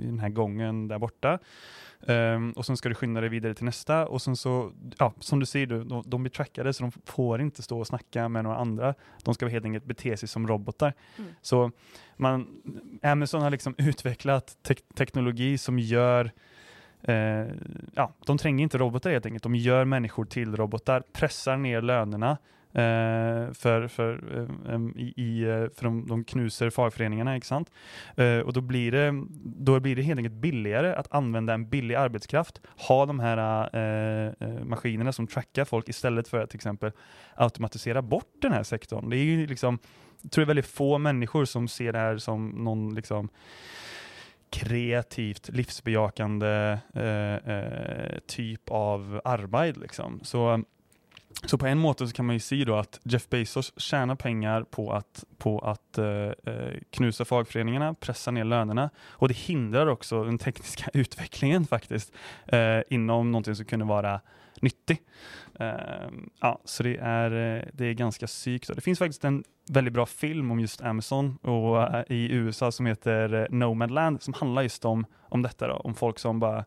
[0.03, 1.39] i den här gången där borta.
[2.07, 4.03] Ehm, och sen ska du skynda deg videre til neste.
[4.11, 7.45] Og sen så, ja, som du ser, du, de, de blir trackade så de får
[7.47, 8.95] ikke stå og snakke med noen andre.
[9.25, 10.97] De skal helt enkelt bete seg som roboter.
[11.19, 11.29] Mm.
[11.43, 11.69] Så
[12.19, 12.47] man,
[13.03, 16.33] Amazon har liksom utviklet tek- teknologi som gör
[17.03, 17.47] Eh,
[17.95, 19.43] ja, de tränger inte robotar helt enkelt.
[19.43, 22.31] De gör människor till robotar, pressar ner lönerna
[22.73, 24.13] eh, för, för,
[24.69, 27.71] eh, i, eh, för de, de knuser fagföreningarna, Ikke sant?
[28.17, 31.95] Eh, och då blir, det, då blir det helt enkelt billigare att använda en billig
[31.95, 36.93] arbetskraft, ha de här eh, maskinerna som trackar folk istället för att till exempel
[37.35, 39.11] automatisera bort den här sektorn.
[39.11, 39.79] Det är ju liksom,
[40.23, 43.29] jag tror det är väldigt få människor som ser det här som någon liksom
[44.53, 49.77] kreativt, livsbejakende eh, eh, typ av arbeid.
[49.77, 50.21] Liksom.
[50.23, 50.63] Så,
[51.45, 54.63] så på en måte så kan man ju se då at Jeff Bezos tjener pengar
[54.63, 58.91] på at, på at eh, knuse fagforeningene, presse ned lønnene.
[59.21, 62.13] Og det hindrer også den tekniske utviklingen, faktisk,
[62.53, 64.21] eh, innom noe som kunne vara
[64.63, 65.03] nyttig.
[65.61, 68.71] Uh, ja, så det är, eh, det är ganska sykt.
[68.75, 72.87] Det finns faktiskt en väldigt bra film om just Amazon och, uh, i USA som
[72.87, 76.65] heter eh, Nomadland som handlar just om, om detta då, om folk som bara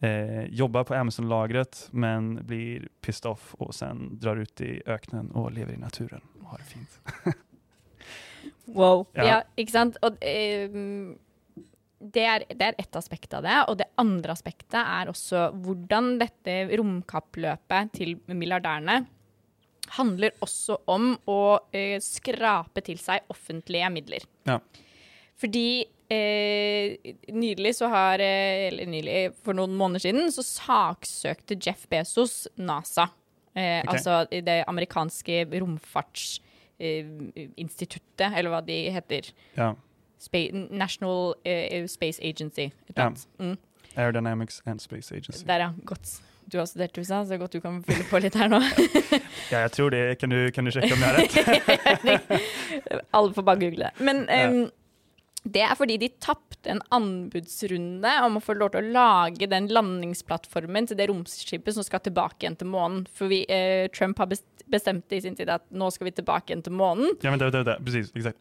[0.00, 5.52] eh, jobbar på Amazon-lagret men blir pissed off och sen drar ut i öknen och
[5.52, 7.00] lever i naturen och har det fint.
[8.74, 9.06] Wow.
[9.12, 9.24] Ja.
[9.26, 9.98] Ja, ikke sant?
[10.02, 11.16] Og ehm,
[12.00, 13.56] det er, det er ett aspekt av det.
[13.68, 19.02] Og det andre aspektet er også hvordan dette romkappløpet til milliardærene
[19.96, 24.22] handler også om å eh, skrape til seg offentlige midler.
[24.48, 24.58] Ja.
[25.40, 31.82] Fordi eh, nylig så har eh, Eller nylig, for noen måneder siden, så saksøkte Jeff
[31.90, 33.04] Bezos NASA.
[33.54, 33.92] Eh, okay.
[33.96, 39.22] Altså det amerikanske romfartsinstituttet, eller hva de heter.
[39.58, 39.68] Ja.
[40.20, 42.68] Spa National uh, Space Agency.
[42.96, 43.10] Ja.
[43.40, 43.56] Mm.
[43.96, 45.44] Aerodynamics and Space Agency.
[45.48, 45.70] Der, ja.
[45.88, 46.20] Godt.
[46.50, 48.58] Du har studert USA, så godt du kan fylle på litt her nå.
[49.50, 50.02] Ja, jeg tror det.
[50.20, 52.44] Kan du, kan du sjekke om jeg har rett?
[53.16, 54.04] Alle får bare google det.
[54.04, 54.50] Men Ja.
[55.44, 59.66] det er fordi de tapte en anbudsrunde om å få lov til å lage den
[59.72, 63.06] landingsplattformen til det romskipet som skal tilbake igjen til månen.
[63.14, 66.50] For vi, eh, Trump har best- bestemt i sin tid at nå skal vi tilbake
[66.52, 67.16] igjen til månen.
[67.22, 68.38] Ja, men det, det, det, Precis, exakt.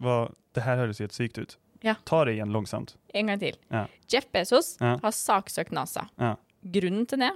[0.54, 1.58] Det her høres helt sykt ut.
[1.86, 1.96] Ja.
[2.06, 2.96] Ta det igjen langsomt.
[3.16, 3.56] En gang til.
[3.72, 3.86] Ja.
[4.12, 4.98] Jeff Bezos Ja.
[5.02, 6.08] har saksøkt NASA.
[6.20, 6.36] Ja.
[6.64, 7.32] Grunnen til det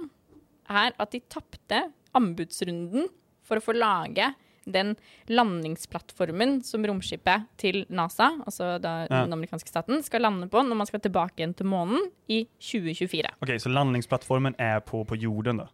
[0.68, 3.08] er at de tapte anbudsrunden
[3.42, 4.34] for å få lage
[4.66, 4.94] den
[5.28, 11.00] landingsplattformen som romskipet til NASA, altså den amerikanske staten, skal lande på når man skal
[11.04, 13.28] tilbake igjen til månen i 2024.
[13.44, 15.68] Ok, så landingsplattformen er på, på jorden da?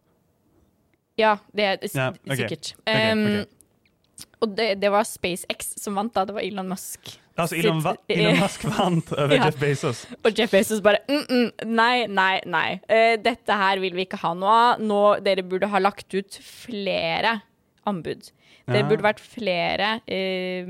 [1.20, 2.37] Ja, det er s- Ja, ok.
[2.37, 2.72] sikkert.
[2.87, 3.46] Um, okay, okay.
[4.42, 6.24] Og det, det var SpaceX som vant, da.
[6.28, 7.14] Det var Elon Musk.
[7.42, 9.46] Alltså Elon, Elon Musk vant over Ja.
[9.48, 10.03] Jeff Bezos.
[10.20, 12.66] Og Jeff Bezos bare mm, mm, Nei, nei, nei.
[12.85, 14.85] Uh, dette her vil vi ikke ha noe av.
[14.85, 17.38] Nå, dere burde ha lagt ut flere
[17.88, 18.31] anbud.
[18.70, 20.68] Det burde vært flere uh,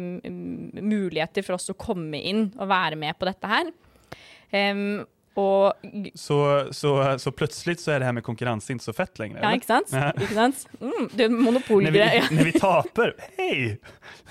[0.80, 3.72] muligheter for oss å komme inn og være med på dette her.
[4.56, 5.02] Em,
[5.38, 5.74] og
[6.18, 6.36] Så,
[6.74, 6.90] så,
[7.22, 9.38] så plutselig så er det her med konkurranse ikke så fett längre?
[9.38, 9.60] Ja, eller?
[9.60, 9.92] ikke sant?
[9.94, 10.08] Ja.
[10.18, 10.64] Ikke sant?
[10.80, 12.24] Mm, det er monopolgreier.
[12.30, 12.36] monopolgreie.
[12.36, 13.12] når vi taper?
[13.38, 13.54] Hei!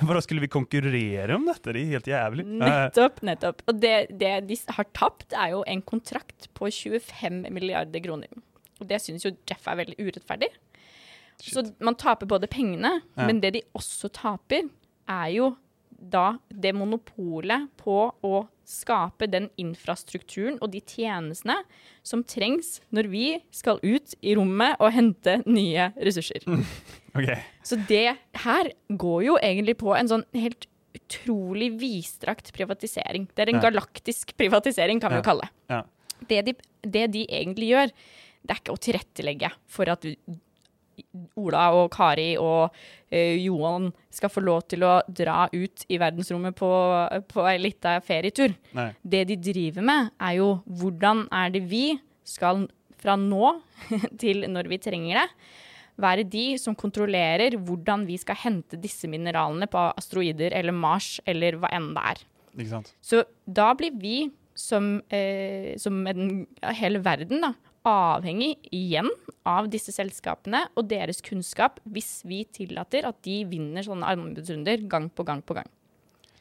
[0.01, 1.71] Hvordan skulle vi konkurrere om dette?
[1.73, 2.47] Det er helt jävligt.
[2.51, 3.63] Eh, Nettopp, nettopp.
[3.71, 8.27] Og det, det de har tapt, er jo en kontrakt på 25 milliarder kroner.
[8.79, 10.51] Og det syns jo Jeff er veldig urettferdig.
[11.39, 13.25] Så man taper både pengene, Ja.
[13.29, 14.67] men det de også taper,
[15.09, 15.53] er jo
[16.01, 21.57] da det monopolet på å skape den infrastrukturen og de tjenestene
[22.05, 26.45] som trengs når vi skal ut i rommet og hente nye ressurser.
[27.19, 27.39] Okay.
[27.65, 28.13] Så det
[28.45, 28.67] her
[29.01, 33.25] går jo egentlig på en sånn helt utrolig vidstrakt privatisering.
[33.33, 33.63] Det er en Ja.
[33.71, 35.73] galaktisk privatisering, kan vi jo kalle det.
[35.73, 35.79] Ja.
[36.29, 36.53] Det de,
[36.85, 37.89] det de egentlig gjør,
[38.45, 40.05] det er ikke å tilrettelegge for at
[41.39, 46.57] Ola og Kari og uh, Johan skal få lov til å dra ut i verdensrommet
[46.57, 46.71] på,
[47.31, 48.55] på ei lita ferietur.
[48.77, 48.91] Nei.
[49.01, 51.85] Det de driver med, er jo hvordan er det vi
[52.27, 52.67] skal
[52.99, 53.55] fra nå
[54.21, 55.27] til når vi trenger det,
[55.99, 61.59] være de som kontrollerer hvordan vi skal hente disse mineralene på asteroider eller Mars eller
[61.59, 62.21] hva enn det er.
[62.55, 62.93] Ikke sant?
[63.03, 66.45] Så da blir vi som, eh, som en,
[66.79, 67.53] hele verden da,
[67.89, 69.10] avhengig igjen
[69.49, 75.10] av disse selskapene og deres kunnskap hvis vi tillater at de vinner sånne anbudsrunder gang
[75.10, 75.69] på gang på gang.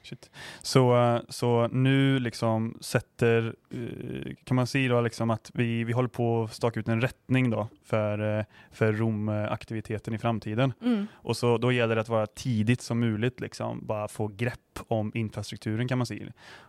[0.09, 0.31] Shit.
[0.63, 5.93] Så, eh, så nå liksom sätter, eh, kan man si da liksom at vi, vi
[5.93, 8.23] holder på å stake ut en retning da for,
[8.73, 10.73] for romaktiviteten i framtiden.
[11.13, 15.13] Och så da gjelder det å være tidlig som mulig, liksom, bare få grepp om
[15.15, 16.23] infrastrukturen kan man si.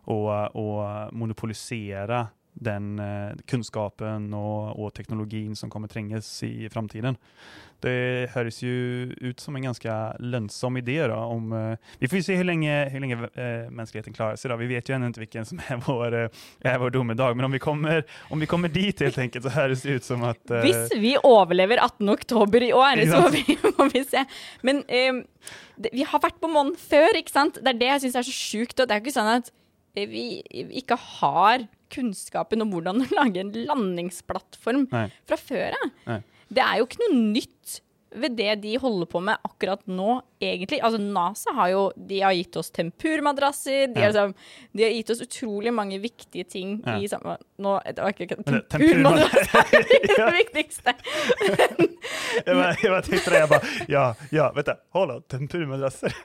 [0.03, 2.27] Og, og och monopolisera
[2.59, 2.99] den
[3.47, 7.17] kunnskapen og, og, och teknologin som kommer trenges i framtiden.
[7.79, 8.71] Det høres jo
[9.23, 10.97] ut som en ganske lønnsom idé.
[11.07, 14.49] Da, om, eh, vi får jo se hvor lenge, hvor lenge eh, mänskligheten klarar sig.
[14.49, 14.57] Då.
[14.59, 17.51] Vi vet jo ennå ikke hvilken som er vår, eh, är vår domedag, men om
[17.51, 20.59] vi, kommer, om vi kommer dit helt enkelt så høres det ut som at uh,
[20.65, 22.09] Hvis vi overlever 18.
[22.09, 24.25] oktober i år, så må vi, må vi se.
[24.61, 25.23] Men eh,
[25.77, 27.63] det, vi har vært på månen før, ikke sant?
[27.63, 28.75] Det er det jeg syns er så sjukt.
[28.79, 29.53] Og det er ikke sånn at
[29.95, 30.25] eh, vi
[30.83, 35.05] ikke har kunnskapen om hvordan å lage en landingsplattform Nei.
[35.27, 36.23] fra før av.
[36.49, 40.79] Det er jo ikke noe nytt ved det de holder på med akkurat nå, egentlig.
[40.81, 43.83] Altså NASA har jo De har gitt oss tempurmadrasser.
[43.93, 44.07] De, Ja.
[44.09, 44.33] liksom,
[44.73, 46.95] de har gitt oss utrolig mange viktige ting Ja.
[46.97, 50.95] i samme Nå det var ikke, Tempurmadrasser er det viktigste.
[51.45, 54.73] jeg bare, jeg bare tenkte det, jeg bare ja, ja, vet du.
[54.97, 56.17] hold on, tempurmadrasser.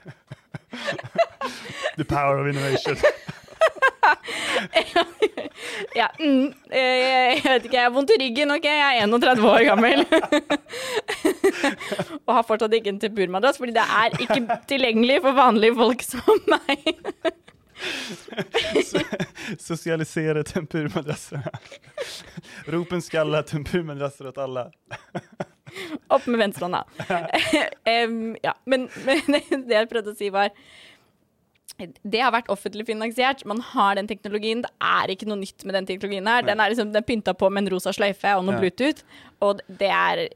[1.97, 2.97] The power of innovation.
[5.95, 8.65] Ja, mm, eh, jeg vet ikke, jeg har vondt i ryggen, OK?
[8.67, 10.03] Jeg er 31 år gammel.
[12.25, 16.43] Og har fortsatt ikke en tempurmadrass, fordi det er ikke tilgjengelig for vanlige folk som
[16.51, 16.75] meg.
[19.59, 21.43] Sosialisere tempurmadrasser.
[22.75, 24.69] Ropen skalla, tempurmadrasser åt alle.
[26.07, 26.83] Opp med venstrehånda.
[28.07, 29.21] um, ja, men, men
[29.67, 30.51] det jeg prøvde å si, var
[31.77, 33.43] det har vært offentlig finansiert.
[33.45, 34.61] Man har den teknologien.
[34.63, 36.45] Det er ikke noe nytt med den teknologien her.
[36.47, 38.61] Den er liksom den er pynta på med en rosa sløyfe og noe Ja.
[38.63, 39.03] Bluetooth,
[39.43, 40.29] og det er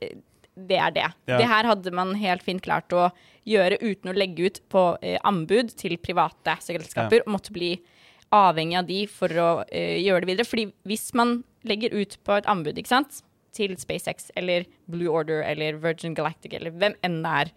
[0.60, 0.76] det.
[0.76, 1.06] Er det.
[1.30, 1.38] Ja.
[1.38, 3.06] det her hadde man helt fint klart å
[3.48, 7.78] gjøre uten å legge ut på eh, anbud til private selskaper, og måtte bli
[8.36, 10.46] avhengig av de for å eh, gjøre det videre.
[10.50, 13.22] Fordi hvis man legger ut på et anbud, ikke sant,
[13.56, 17.54] til SpaceX eller Blue Order eller Virgin Galactic eller hvem enn det er,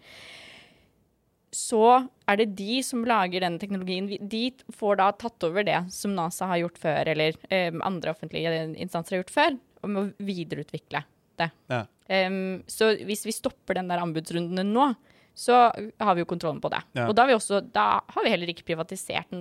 [1.53, 4.07] så er det de som lager den teknologien.
[4.29, 8.53] De får da tatt over det som NASA har gjort før, eller eh, andre offentlige
[8.73, 11.03] instanser har gjort før, om å videreutvikle
[11.41, 11.49] det.
[11.71, 11.83] Ja.
[12.07, 14.91] Um, så hvis vi stopper den der anbudsrundene nå,
[15.33, 16.81] så har vi jo kontrollen på det.
[16.93, 17.07] Ja.
[17.07, 19.31] Og da har, vi også, da har vi heller ikke privatisert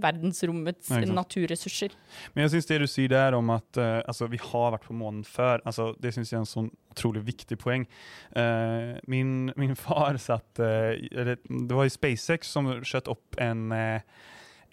[0.00, 1.92] verdensrommets ja, naturressurser.
[2.32, 4.96] Men jeg syns det du sier der om at uh, altså, vi har vært på
[4.96, 7.84] månen før, altså, det syns jeg er en sånn utrolig viktig poeng.
[8.32, 13.68] Uh, min, min far satt, uh, eller, det var i SpaceX som skjøt opp en,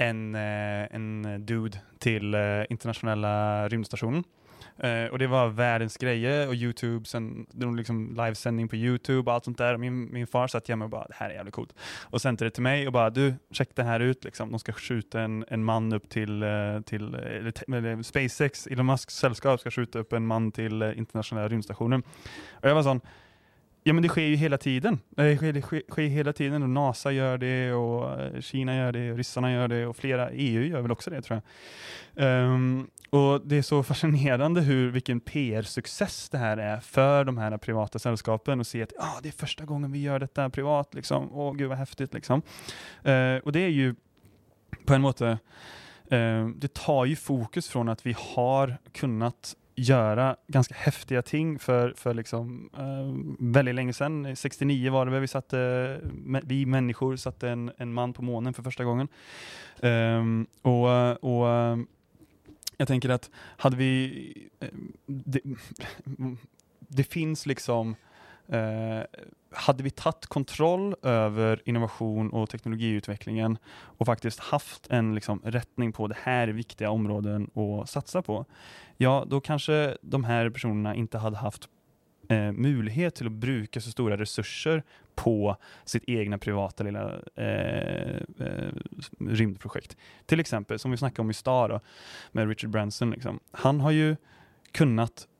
[0.02, 1.10] en, en
[1.46, 4.24] dude til internasjonelle internationella rymdstationen.
[4.78, 9.36] Eh, och det var världens grejer och Youtube, sen, var liksom livesändning på Youtube och
[9.36, 9.78] allt sånt där.
[9.78, 11.74] Min, min far satt hemma och bara, det här är jävligt coolt.
[12.02, 14.52] Och sände det till mig och bara, du, check det här ut liksom.
[14.52, 18.86] De ska skjuta en, en man upp till, eh, till eh, eller, eller SpaceX, Elon
[18.86, 22.04] Musks sällskap ska skjuta upp en man till eh, internationella rymdstationen.
[22.52, 23.02] Och jag var sån,
[23.84, 25.00] ja men det sker ju hela tiden.
[25.10, 28.92] Det sker, det sker, sker hela tiden och NASA gör det och eh, Kina gör
[28.92, 31.44] det och ryssarna gör det och flera, EU gör väl också det tror jag.
[32.16, 37.58] Um, och det är så fascinerande hur, vilken PR-success det här är för de här
[37.58, 41.32] privata sällskapen och se att ah, det är första gången vi gör detta privat, liksom.
[41.34, 42.14] åh gud vad häftigt.
[42.14, 42.42] Liksom.
[43.08, 43.96] Uh, och det är ju
[44.86, 45.38] på en måte,
[46.10, 51.94] eh, det tar ju fokus från att vi har kunnat göra ganska häftiga ting för,
[51.98, 54.36] för liksom, eh, väldigt länge sedan.
[54.36, 56.00] 69 var det väl vi satte,
[56.44, 59.08] vi människor satte en, en man på månen för första gången.
[59.82, 61.48] Ehm, och, och
[62.78, 64.68] jag tänker att hade vi, eh,
[65.06, 65.42] det,
[66.80, 67.96] det finns liksom
[68.48, 69.04] eh,
[69.52, 73.58] hade vi tatt kontroll over innovation og teknologiutvecklingen
[73.98, 78.46] og faktisk hatt en liksom, retning på det her viktige området å att satsa på,
[78.98, 81.68] ja da kanskje de her personene ikke hadde hatt
[82.32, 84.84] eh, mulighet til å bruke så store resurser
[85.16, 88.72] på sitt egne privata lilla eh, eh,
[89.20, 89.98] rymdprojekt.
[90.26, 91.80] Till exempel, som vi snakket om i stad
[92.32, 93.12] med Richard Branson.
[93.12, 93.40] Liksom.
[93.52, 94.16] Han har jo
[94.72, 95.31] kunnat eh,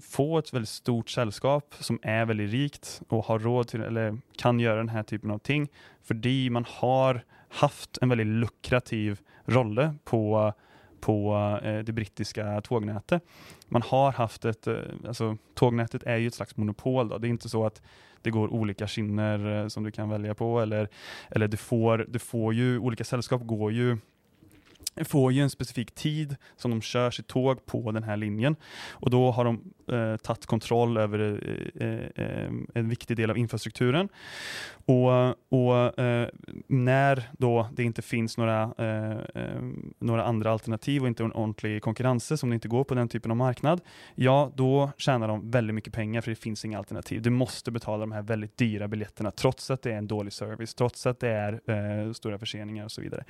[0.00, 4.60] få ett väldigt stort sällskap som är väldigt rikt och har råd till, eller kan
[4.60, 5.68] göra den här typen av ting,
[6.02, 10.52] Fordi man har haft en väldigt lukrativ rolle på
[11.02, 13.22] på eh, det brittiska tågnätet.
[13.68, 17.18] Man har haft ett, altså alltså tågnätet är ju ett slags monopol då.
[17.18, 17.82] Det är inte så att
[18.22, 20.88] det går olika skinner eh, som du kan välja på eller,
[21.30, 23.98] eller du får, du får ju, olika sällskap går ju
[25.04, 28.56] får ju en specifik tid som de kör sitt tåg på den här linjen
[28.90, 31.18] och då har de eh, tagit kontroll över
[31.74, 34.08] eh, eh, en viktig del av infrastrukturen.
[34.84, 36.28] Och, och eh,
[36.66, 39.62] när då det inte finns några, eh, eh,
[39.98, 43.30] några andra alternativ och inte en ordentlig konkurrens som det inte går på den typen
[43.30, 43.80] av marknad,
[44.14, 47.22] ja då tjänar de väldigt mycket pengar för det finns inga alternativ.
[47.22, 50.74] Du måste betala de här väldigt dyra biljetterna trots att det är en dålig service,
[50.74, 53.24] trots att det är stora förseningar och så vidare.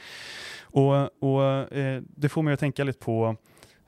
[0.62, 3.36] Och, och eh, det får mig att tänka lite på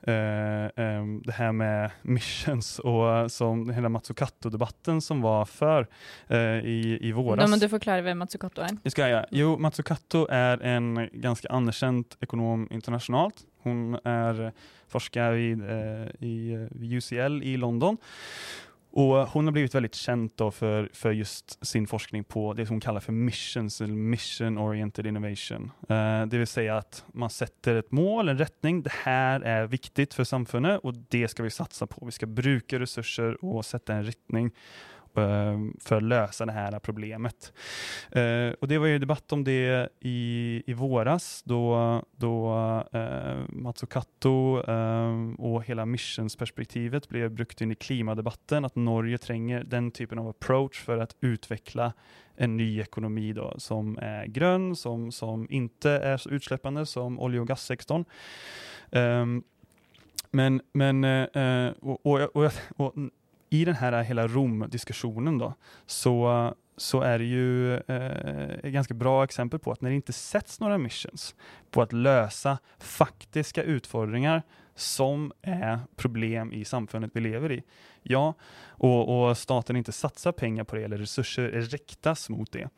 [0.01, 5.87] eh, eh, det här med missions och som hela Matsukato-debatten som var för
[6.27, 7.41] eh, i, i våras.
[7.41, 8.69] Ja, men du förklarar vem Matsukato är.
[8.83, 9.25] Det ska jag.
[9.31, 13.35] Jo, Matsukato är en ganska anerkänd ekonom internationellt.
[13.61, 14.51] Hon är
[14.87, 17.97] forskare vid, eh, i, UCL i London
[18.95, 22.81] och hon har blivit väldigt känd för, för just sin forskning på det som hon
[22.81, 25.71] kallar för missions, eller mission oriented innovation.
[25.91, 28.83] Uh, det vill säga att man sätter ett mål, en rättning.
[28.83, 32.05] Det här är viktigt för samfundet och det ska vi satsa på.
[32.05, 34.94] Vi ska bruka resurser och sätta en riktning Eh,
[35.79, 37.53] för att lösa det här problemet.
[38.11, 42.55] Eh, och det var ju debatt om det i, i våras då, då
[42.93, 44.61] eh, Matsukato
[45.37, 50.83] och hela missionsperspektivet blev brukt in i klimadebatten, att Norge tränger den typen av approach
[50.83, 51.93] för att utveckla
[52.35, 57.39] en ny ekonomi då, som är grön, som, som inte är så utsläppande som olje
[57.39, 58.05] och gassektorn.
[58.91, 59.43] Um,
[60.31, 62.93] men, men uh, och, och, och, och,
[63.49, 65.53] i den här hela Rom-diskussionen då,
[65.85, 70.13] så, så är det ju eh, ett ganska bra exempel på att när det inte
[70.13, 71.35] sätts några missions
[71.71, 74.43] på att lösa faktiska utfordringar
[74.75, 77.63] som är problem i samfundet vi lever i.
[78.03, 78.33] Ja,
[78.67, 82.69] och, och, staten inte satsar pengar på det eller resurser riktas mot det.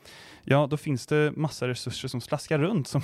[0.43, 2.87] Ja, då finns det massa resurser som slaskar runt.
[2.87, 3.01] Som,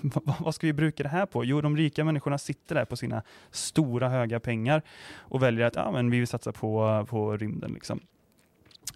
[0.40, 1.44] vad ska vi bruka det här på?
[1.44, 4.82] Jo, de rika människorna sitter där på sina stora höga pengar
[5.14, 7.72] och väljer att ja, men vi vill satsa på, på rymden.
[7.72, 8.00] Liksom.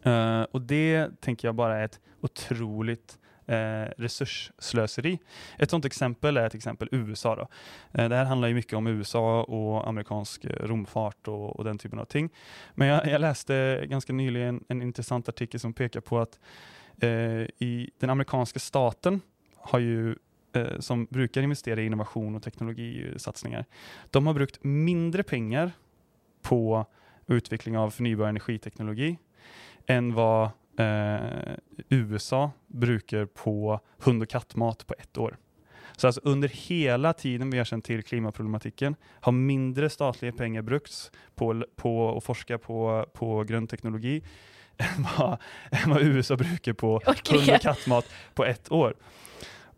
[0.06, 5.14] Uh, och det tänker jag bara är ett otroligt eh, ressurssløseri.
[5.58, 7.34] Et sånt eksempel er et eksempel USA.
[7.40, 7.46] Da.
[7.94, 12.02] Eh, det her handler jo mye om USA og amerikansk romfart og, og den typen
[12.02, 12.30] av ting.
[12.76, 16.38] Men jeg, jeg leste ganske nylig en interessant artikel som peker på at
[17.02, 19.20] eh, i den amerikanske staten
[19.72, 20.14] har jo
[20.56, 23.66] eh, som bruker investere i innovation og teknologisatsinger,
[24.10, 25.74] de har brukt mindre pengar
[26.46, 26.84] på
[27.28, 29.16] utvikling av fornybar energiteknologi
[29.88, 30.48] enn eh,
[31.88, 35.36] USA bruker på hund och kattmat på ett år.
[35.96, 41.10] Så alltså under hela tiden vi har känt till klimatproblematiken har mindre statliga pengar brukts
[41.34, 44.22] på, på att forska på, på grön teknologi
[44.76, 45.38] än vad,
[45.70, 48.94] än vad USA brukar på hund och kattmat på ett år.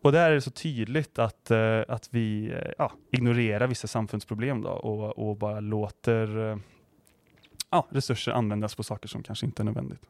[0.03, 4.63] Och där är det så tydligt att, uh, att vi uh, ja, ignorerar vissa samfundsproblem
[4.63, 6.59] då, och, och bara låter
[7.71, 10.01] ja, resurser användas på saker som kanske inte är nödvändigt.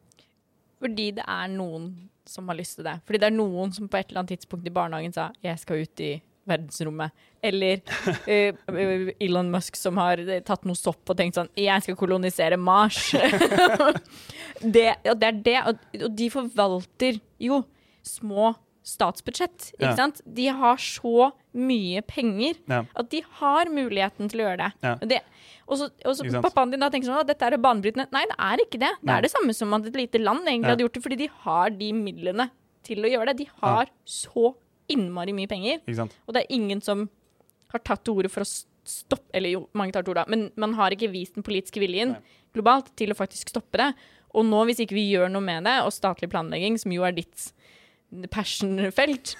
[0.80, 1.90] Fordi det er noen
[2.28, 2.96] som har lyst til det.
[3.06, 5.82] Fordi det er noen som på et eller annet tidspunkt i barnehagen sa 'jeg skal
[5.82, 7.10] ut i verdensrommet'.
[7.42, 7.80] Eller
[8.28, 13.12] uh, Elon Musk som har tatt noe sopp og tenkt sånn 'jeg skal kolonisere Mars'.
[14.74, 15.58] det, og det er det.
[16.04, 17.64] Og de forvalter jo
[18.02, 18.54] små
[18.86, 19.72] statsbudsjett.
[19.76, 19.96] Ikke ja.
[19.98, 20.22] sant?
[20.24, 22.84] De har så mye penger ja.
[22.96, 24.94] at de har muligheten til å gjøre det.
[25.10, 25.20] Det
[25.70, 28.08] og så, og så pappaen din da tenker sånn at dette er banebrytende.
[28.10, 28.90] Nei, det er ikke det.
[29.06, 31.28] Det er det samme som at et lite land egentlig hadde gjort det, fordi de
[31.44, 32.48] har de midlene
[32.86, 33.44] til å gjøre det.
[33.44, 34.50] De har så
[34.90, 35.78] innmari mye penger,
[36.26, 37.06] og det er ingen som
[37.70, 38.50] har tatt til orde for å
[38.90, 42.16] stoppe Eller jo, mange tar til orde, men man har ikke vist den politiske viljen
[42.16, 42.38] Nei.
[42.56, 43.90] globalt til å faktisk stoppe det.
[44.34, 47.14] Og nå, hvis ikke vi gjør noe med det, og statlig planlegging, som jo er
[47.14, 47.44] ditt
[48.32, 49.36] passionfelt,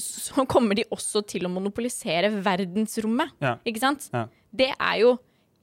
[0.00, 3.36] så kommer de også til å monopolisere verdensrommet.
[3.44, 3.56] Ja.
[3.68, 4.08] Ikke sant?
[4.14, 4.26] Ja.
[4.54, 5.14] Det er jo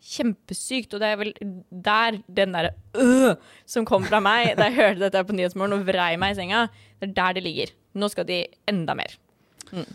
[0.01, 0.95] kjempesykt.
[0.95, 1.33] Og det er vel
[1.69, 3.35] der den derre øh
[3.69, 6.65] som kom fra meg da jeg hørte dette på Nyhetsmorgen og vrei meg i senga,
[6.99, 7.73] det er der det ligger.
[7.93, 9.15] Nå skal de enda mer.
[9.71, 9.87] Mm.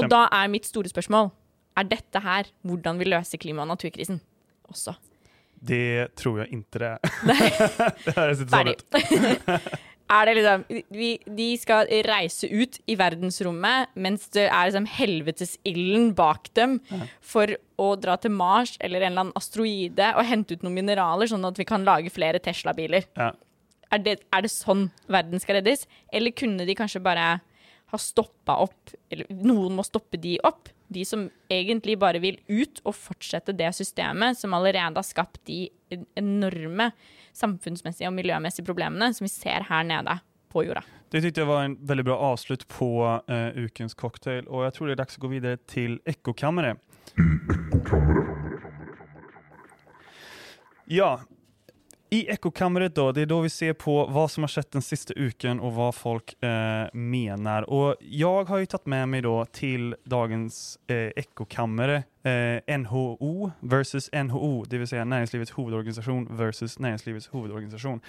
[0.00, 1.30] Og da er mitt store spørsmål
[1.78, 4.20] er dette her hvordan vi løser klima- og naturkrisen
[4.70, 4.96] også.
[5.64, 6.98] Det tror jeg ikke det er.
[8.04, 9.60] det høres ikke sånn Ferdig.
[10.12, 16.12] Er det liksom vi, De skal reise ut i verdensrommet mens det er liksom helvetesilden
[16.18, 16.78] bak dem
[17.24, 21.30] for å dra til Mars eller en eller annen asteroide og hente ut noen mineraler,
[21.30, 23.08] sånn at vi kan lage flere Tesla-biler.
[23.16, 23.32] Ja.
[23.94, 25.86] Er det, er det sånn verden skal reddes?
[26.12, 27.36] Eller kunne de kanskje bare
[27.92, 30.70] ha stoppa opp Eller noen må stoppe de opp?
[30.88, 35.68] De som egentlig bare vil ut og fortsette det systemet som allerede har skapt de
[36.18, 36.90] enorme
[37.34, 40.18] samfunnsmessige og miljømessige problemene som vi ser her nede
[40.52, 40.84] på jorda.
[41.10, 44.88] Det tyckte jeg var en veldig bra avslutt på uh, ukens cocktail Og jeg tror
[44.88, 46.80] det er dags å gå videre til ekkokammeret.
[50.90, 51.16] Ja,
[52.10, 55.14] i Ekkokammeret då, det är då vi ser på vad som har skett den sista
[55.14, 57.70] uken och vad folk eh, menar.
[57.70, 64.10] Och jag har ju tagit med mig då till dagens eh, Ekkokammare eh, NHO versus
[64.12, 68.00] NHO, det vill säga Näringslivets huvudorganisation versus Näringslivets huvudorganisation.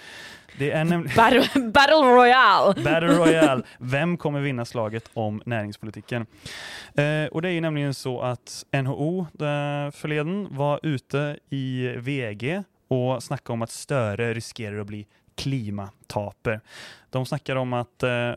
[0.58, 0.84] Det är
[1.16, 2.74] Battle, Battle Royale!
[2.74, 3.62] Battle Royale.
[3.78, 6.26] Vem kommer vinna slaget om näringspolitiken?
[6.94, 12.62] Eh, och det är ju nämligen så att NHO forleden förleden var ute i VG
[12.88, 15.06] och snackade om att Störe riskerar att bli
[15.36, 16.60] klimataper.
[17.10, 18.32] De snackar om att eh,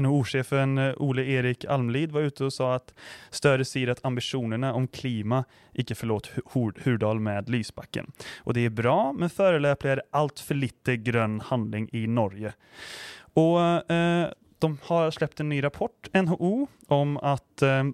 [0.00, 2.94] NHO-chefen eh, Ole Erik Almlid var ute och sa att
[3.30, 6.30] Störe sier att ambitionerna om klima ikke förlåt
[6.84, 8.12] Hurdal med Lysbacken.
[8.38, 12.52] Och det är bra, men föreløpig er det allt för lite grön handling i Norge.
[13.34, 14.28] Och eh,
[14.58, 17.84] de har släppt en ny rapport, NHO, om att eh,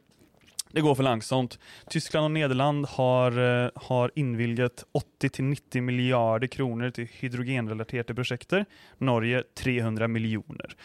[0.70, 1.58] det går för långsamt.
[1.90, 8.66] Tyskland och Nederland har, eh, har innvilget 80-90 miljarder kroner til hydrogenrelaterte prosjekter.
[8.98, 10.76] Norge 300 millioner.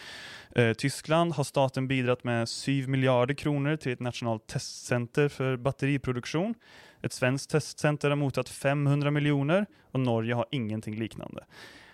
[0.56, 6.56] Eh, Tyskland har staten bidratt med 7 miljarder kroner til et nasjonalt testsenter for batteriproduksjon.
[7.04, 11.44] Et svensk testsenter har mottatt 500 millioner, og Norge har ingenting liknande.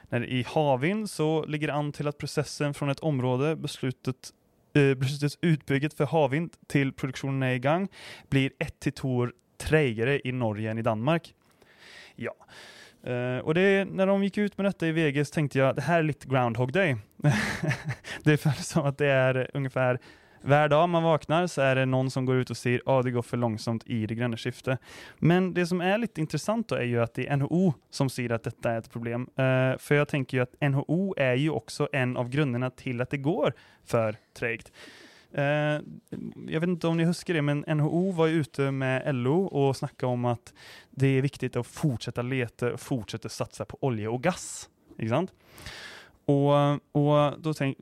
[0.10, 4.32] När I havvind så ligger det an til at prosessen fra et område beslutet
[4.78, 4.93] eh,
[5.45, 7.89] utbygget for havvind til produksjonen er i gang,
[8.30, 11.32] blir ett til to år treigere i Norge enn i Danmark.
[12.20, 12.36] Ja.
[12.99, 15.86] Uh, og det, når de gikk ut med dette i VG, så tenkte jeg det
[15.88, 16.97] her er litt Groundhog Day.
[18.28, 20.01] det føles som at det er ungefär
[20.42, 23.14] hver dag man vaknar så er det noen som går ut og sier at det
[23.16, 24.80] går for langsomt i det grønne skiftet.
[25.20, 28.48] Men det som er litt interessant er jo at det er NHO som sier at
[28.48, 29.28] dette er et problem.
[29.40, 33.12] Uh, for jeg tenker jo at NHO er jo også en av grunnene til at
[33.12, 33.56] det går
[33.90, 34.72] for tregt.
[35.36, 35.84] Uh,
[36.50, 40.08] jeg vet ikke om dere husker det, men NHO var ute med LO og snakka
[40.10, 40.54] om at
[40.90, 44.48] det er viktig å fortsette å lete og fortsette å satse på olje og gass.
[44.98, 45.36] Ikke sant?
[46.30, 47.80] Og, og da tänk,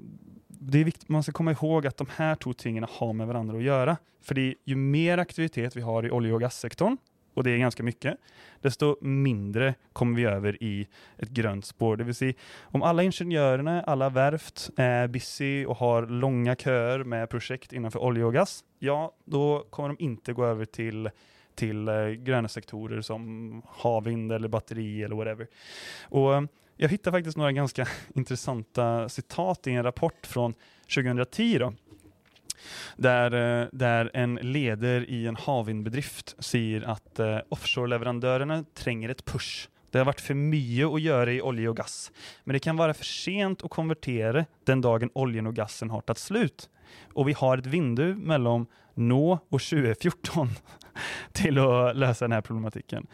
[0.60, 3.58] det är viktigt, man ska komma ihåg att de här två tingene har med varandra
[3.58, 3.98] att göra.
[4.22, 6.98] För ju mer aktivitet vi har i olje och gassektorn,
[7.34, 8.18] och det är ganska mycket,
[8.62, 10.88] desto mindre kommer vi över i
[11.18, 11.98] ett grönt spår.
[11.98, 17.30] Det vill säga, om alla ingenjörerna, alla verft är busy och har långa köer med
[17.30, 21.10] projekt innanför olje och gas, ja, då kommer de inte gå över till
[21.58, 25.48] till eh, gröna sektorer som havvind eller batteri eller whatever.
[26.12, 26.42] Eh,
[26.78, 30.54] jag hittade faktiskt några ganska intressanta citat i en rapport från
[30.96, 31.74] 2010 då,
[32.96, 39.68] där, eh, där en leder i en havvindbedrift sier at eh, offshore-leverandørene trenger et push.
[39.92, 41.98] Det har vært for mye å gjøre i olje og gass,
[42.44, 46.22] men det kan være for sent å konvertere den dagen oljen og gassen har tatt
[46.22, 46.68] slutt.
[47.16, 48.68] Og vi har et vindu mellom
[48.98, 50.52] nå og 2014
[51.40, 53.08] til å løse denne problematikken.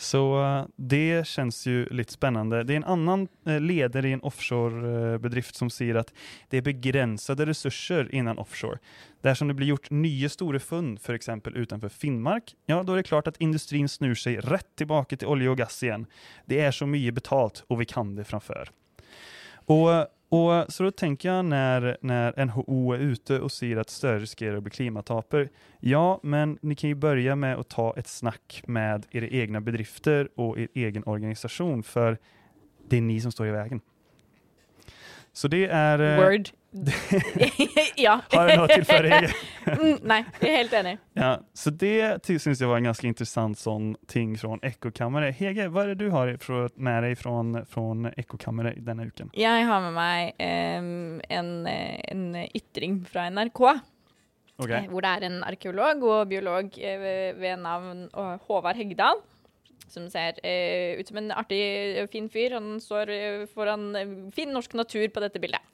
[0.00, 2.64] Så eh, det känns ju lite spännande.
[2.64, 6.12] Det är en annan eh, ledare i en offshorebedrift som sier at
[6.48, 8.78] det er begrensede ressurser innan offshore.
[9.20, 11.28] Dersom det blir gjort nye store funn, f.eks.
[11.44, 15.52] utenfor Finnmark, ja, da er det klart at industrien snur seg rett tilbake til olje
[15.52, 16.08] og gass igjen.
[16.48, 18.72] Det er så mye betalt, og vi kan det framfor.
[19.68, 24.22] Og, og så da tenker jeg når, når NHO er ute og sier at Støre
[24.22, 25.48] riskerer å bli klimataper,
[25.82, 30.30] ja, men ni kan jo begynne med å ta et snakk med dere egne bedrifter
[30.38, 32.20] og er egen organisasjon, for
[32.90, 33.82] det er ni som står i veien.
[35.34, 36.52] Så det er eh, Word.
[37.96, 38.20] ja.
[38.30, 39.18] Har du noe å tilføye?
[40.06, 40.92] Nei, jeg er helt enig.
[41.18, 45.34] Ja, så det syns jeg var en ganske interessant sånn ting fra Ekkokammeret.
[45.40, 46.30] Hege, hva er det du har
[46.76, 47.40] med deg fra
[48.22, 49.32] Ekkokammeret denne uken?
[49.34, 50.44] Jeg har med meg
[50.78, 50.92] um,
[51.26, 53.64] en, eh, en ytring fra NRK.
[54.60, 58.06] Ok, eh, Hvor det er en arkeolog og biolog eh, ved- navn
[58.46, 59.24] Håvard Hegdal
[59.90, 61.58] som ser uh, ut som en artig,
[62.12, 62.54] fin fyr.
[62.54, 63.10] Han står
[63.50, 65.66] foran fin norsk natur på dette bildet.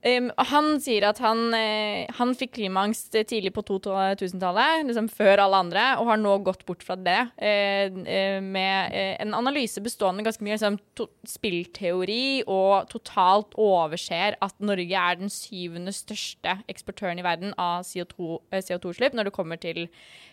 [0.00, 5.60] Um, han sier at han, eh, han fikk klimaangst tidlig på 2000-tallet, liksom før alle
[5.60, 10.24] andre, og har nå gått bort fra det eh, eh, med eh, en analyse bestående
[10.24, 10.80] ganske mye liksom,
[11.28, 18.80] spillteori, og totalt overser at Norge er den syvende største eksportøren i verden av CO2-utslipp
[18.80, 19.84] CO2 når det kommer til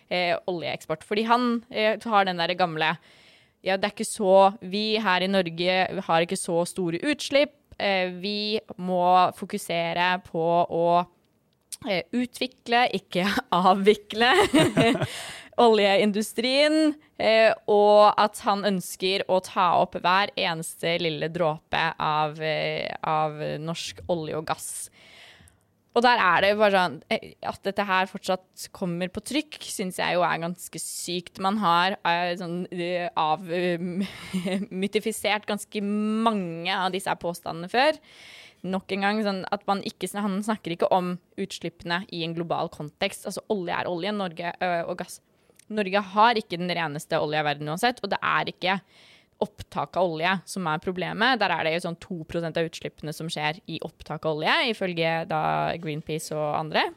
[0.08, 1.04] eh, oljeeksport.
[1.04, 2.94] Fordi han eh, har den der gamle
[3.66, 7.57] ja, det er ikke så Vi her i Norge har ikke så store utslipp.
[7.78, 9.06] Eh, vi må
[9.38, 10.86] fokusere på å
[11.86, 14.32] eh, utvikle, ikke avvikle
[15.68, 16.96] oljeindustrien.
[17.18, 22.38] Eh, og at han ønsker å ta opp hver eneste lille dråpe av,
[23.02, 24.72] av norsk olje og gass.
[25.96, 26.96] Og der er det jo bare sånn
[27.48, 31.40] At dette her fortsatt kommer på trykk, syns jeg jo er ganske sykt.
[31.42, 37.92] Man har uh, sånn uh, avmytifisert ganske mange av disse påstandene før.
[38.68, 41.06] Nok en gang sånn at man ikke Han snakker ikke om
[41.38, 43.26] utslippene i en global kontekst.
[43.30, 44.48] Altså olje er olje, Norge
[44.84, 45.14] og gass.
[45.68, 48.80] Norge har ikke den reneste olja i verden uansett, og det er ikke
[49.42, 51.38] opptak av olje som er problemet.
[51.40, 55.12] Der er det jo sånn 2% av utslippene som skjer i opptak av olje, ifølge
[55.30, 55.42] da
[55.82, 56.88] Greenpeace og andre.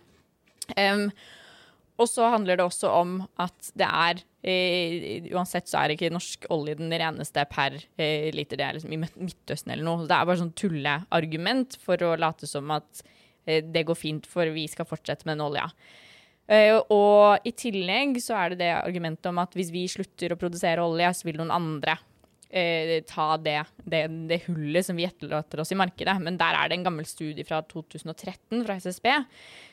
[0.78, 1.10] Um,
[2.02, 6.48] og så handler det også om at det er eh, Uansett så er ikke norsk
[6.54, 8.58] olje den reneste per eh, liter.
[8.58, 10.08] Det er liksom i Midtøsten eller noe.
[10.10, 13.04] Det er bare sånn tulleargument for å late som at
[13.46, 15.68] eh, det går fint, for vi skal fortsette med den olja.
[16.52, 20.40] Uh, og i tillegg så er det det argumentet om at hvis vi slutter å
[20.42, 21.94] produsere olje, så vil noen andre
[22.54, 26.18] eh, ta det, det, det, hullet som vi etterlater oss i markedet.
[26.24, 29.12] Men der er det en gammel studie fra 2013 fra SSB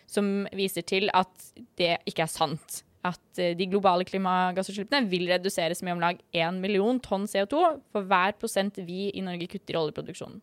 [0.09, 2.83] som viser til at det ikke er sant.
[3.07, 8.09] At eh, de globale klimagassutslippene vil reduseres med om lag 1 million tonn CO2 for
[8.09, 10.41] hver prosent vi i Norge kutter i oljeproduksjonen.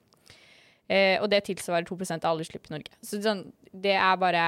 [0.85, 2.93] Eh, og det tilsvarer 2 av alle utslipp i Norge.
[3.01, 4.45] Så sånn, det er bare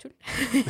[0.00, 0.12] tull.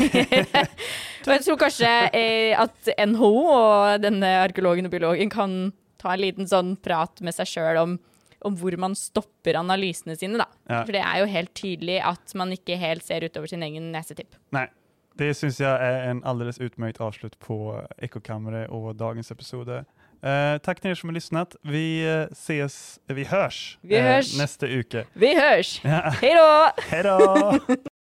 [1.27, 5.57] og jeg tror kanskje eh, at NHO og denne arkeologen og biologen kan
[6.01, 7.99] ta en liten sånn prat med seg sjøl om,
[8.45, 10.49] om, hvor man stopper analysene sine, da.
[10.69, 10.83] Ja.
[10.83, 14.39] For det er jo helt tydelig at man ikke helt ser utover sin egen nesetipp.
[14.57, 14.69] Nei.
[15.17, 17.57] Det syns jeg er en alldeles utmerket avslutt på
[18.05, 19.79] Ekkokammeret og dagens episode.
[20.21, 21.57] Eh, takk til dere som har lyttet.
[21.65, 24.35] Vi eh, ses Vi hørs, vi hørs.
[24.35, 25.07] Eh, neste uke.
[25.15, 25.79] Vi hørs.
[25.85, 26.11] Ja.
[26.21, 27.87] Hei da!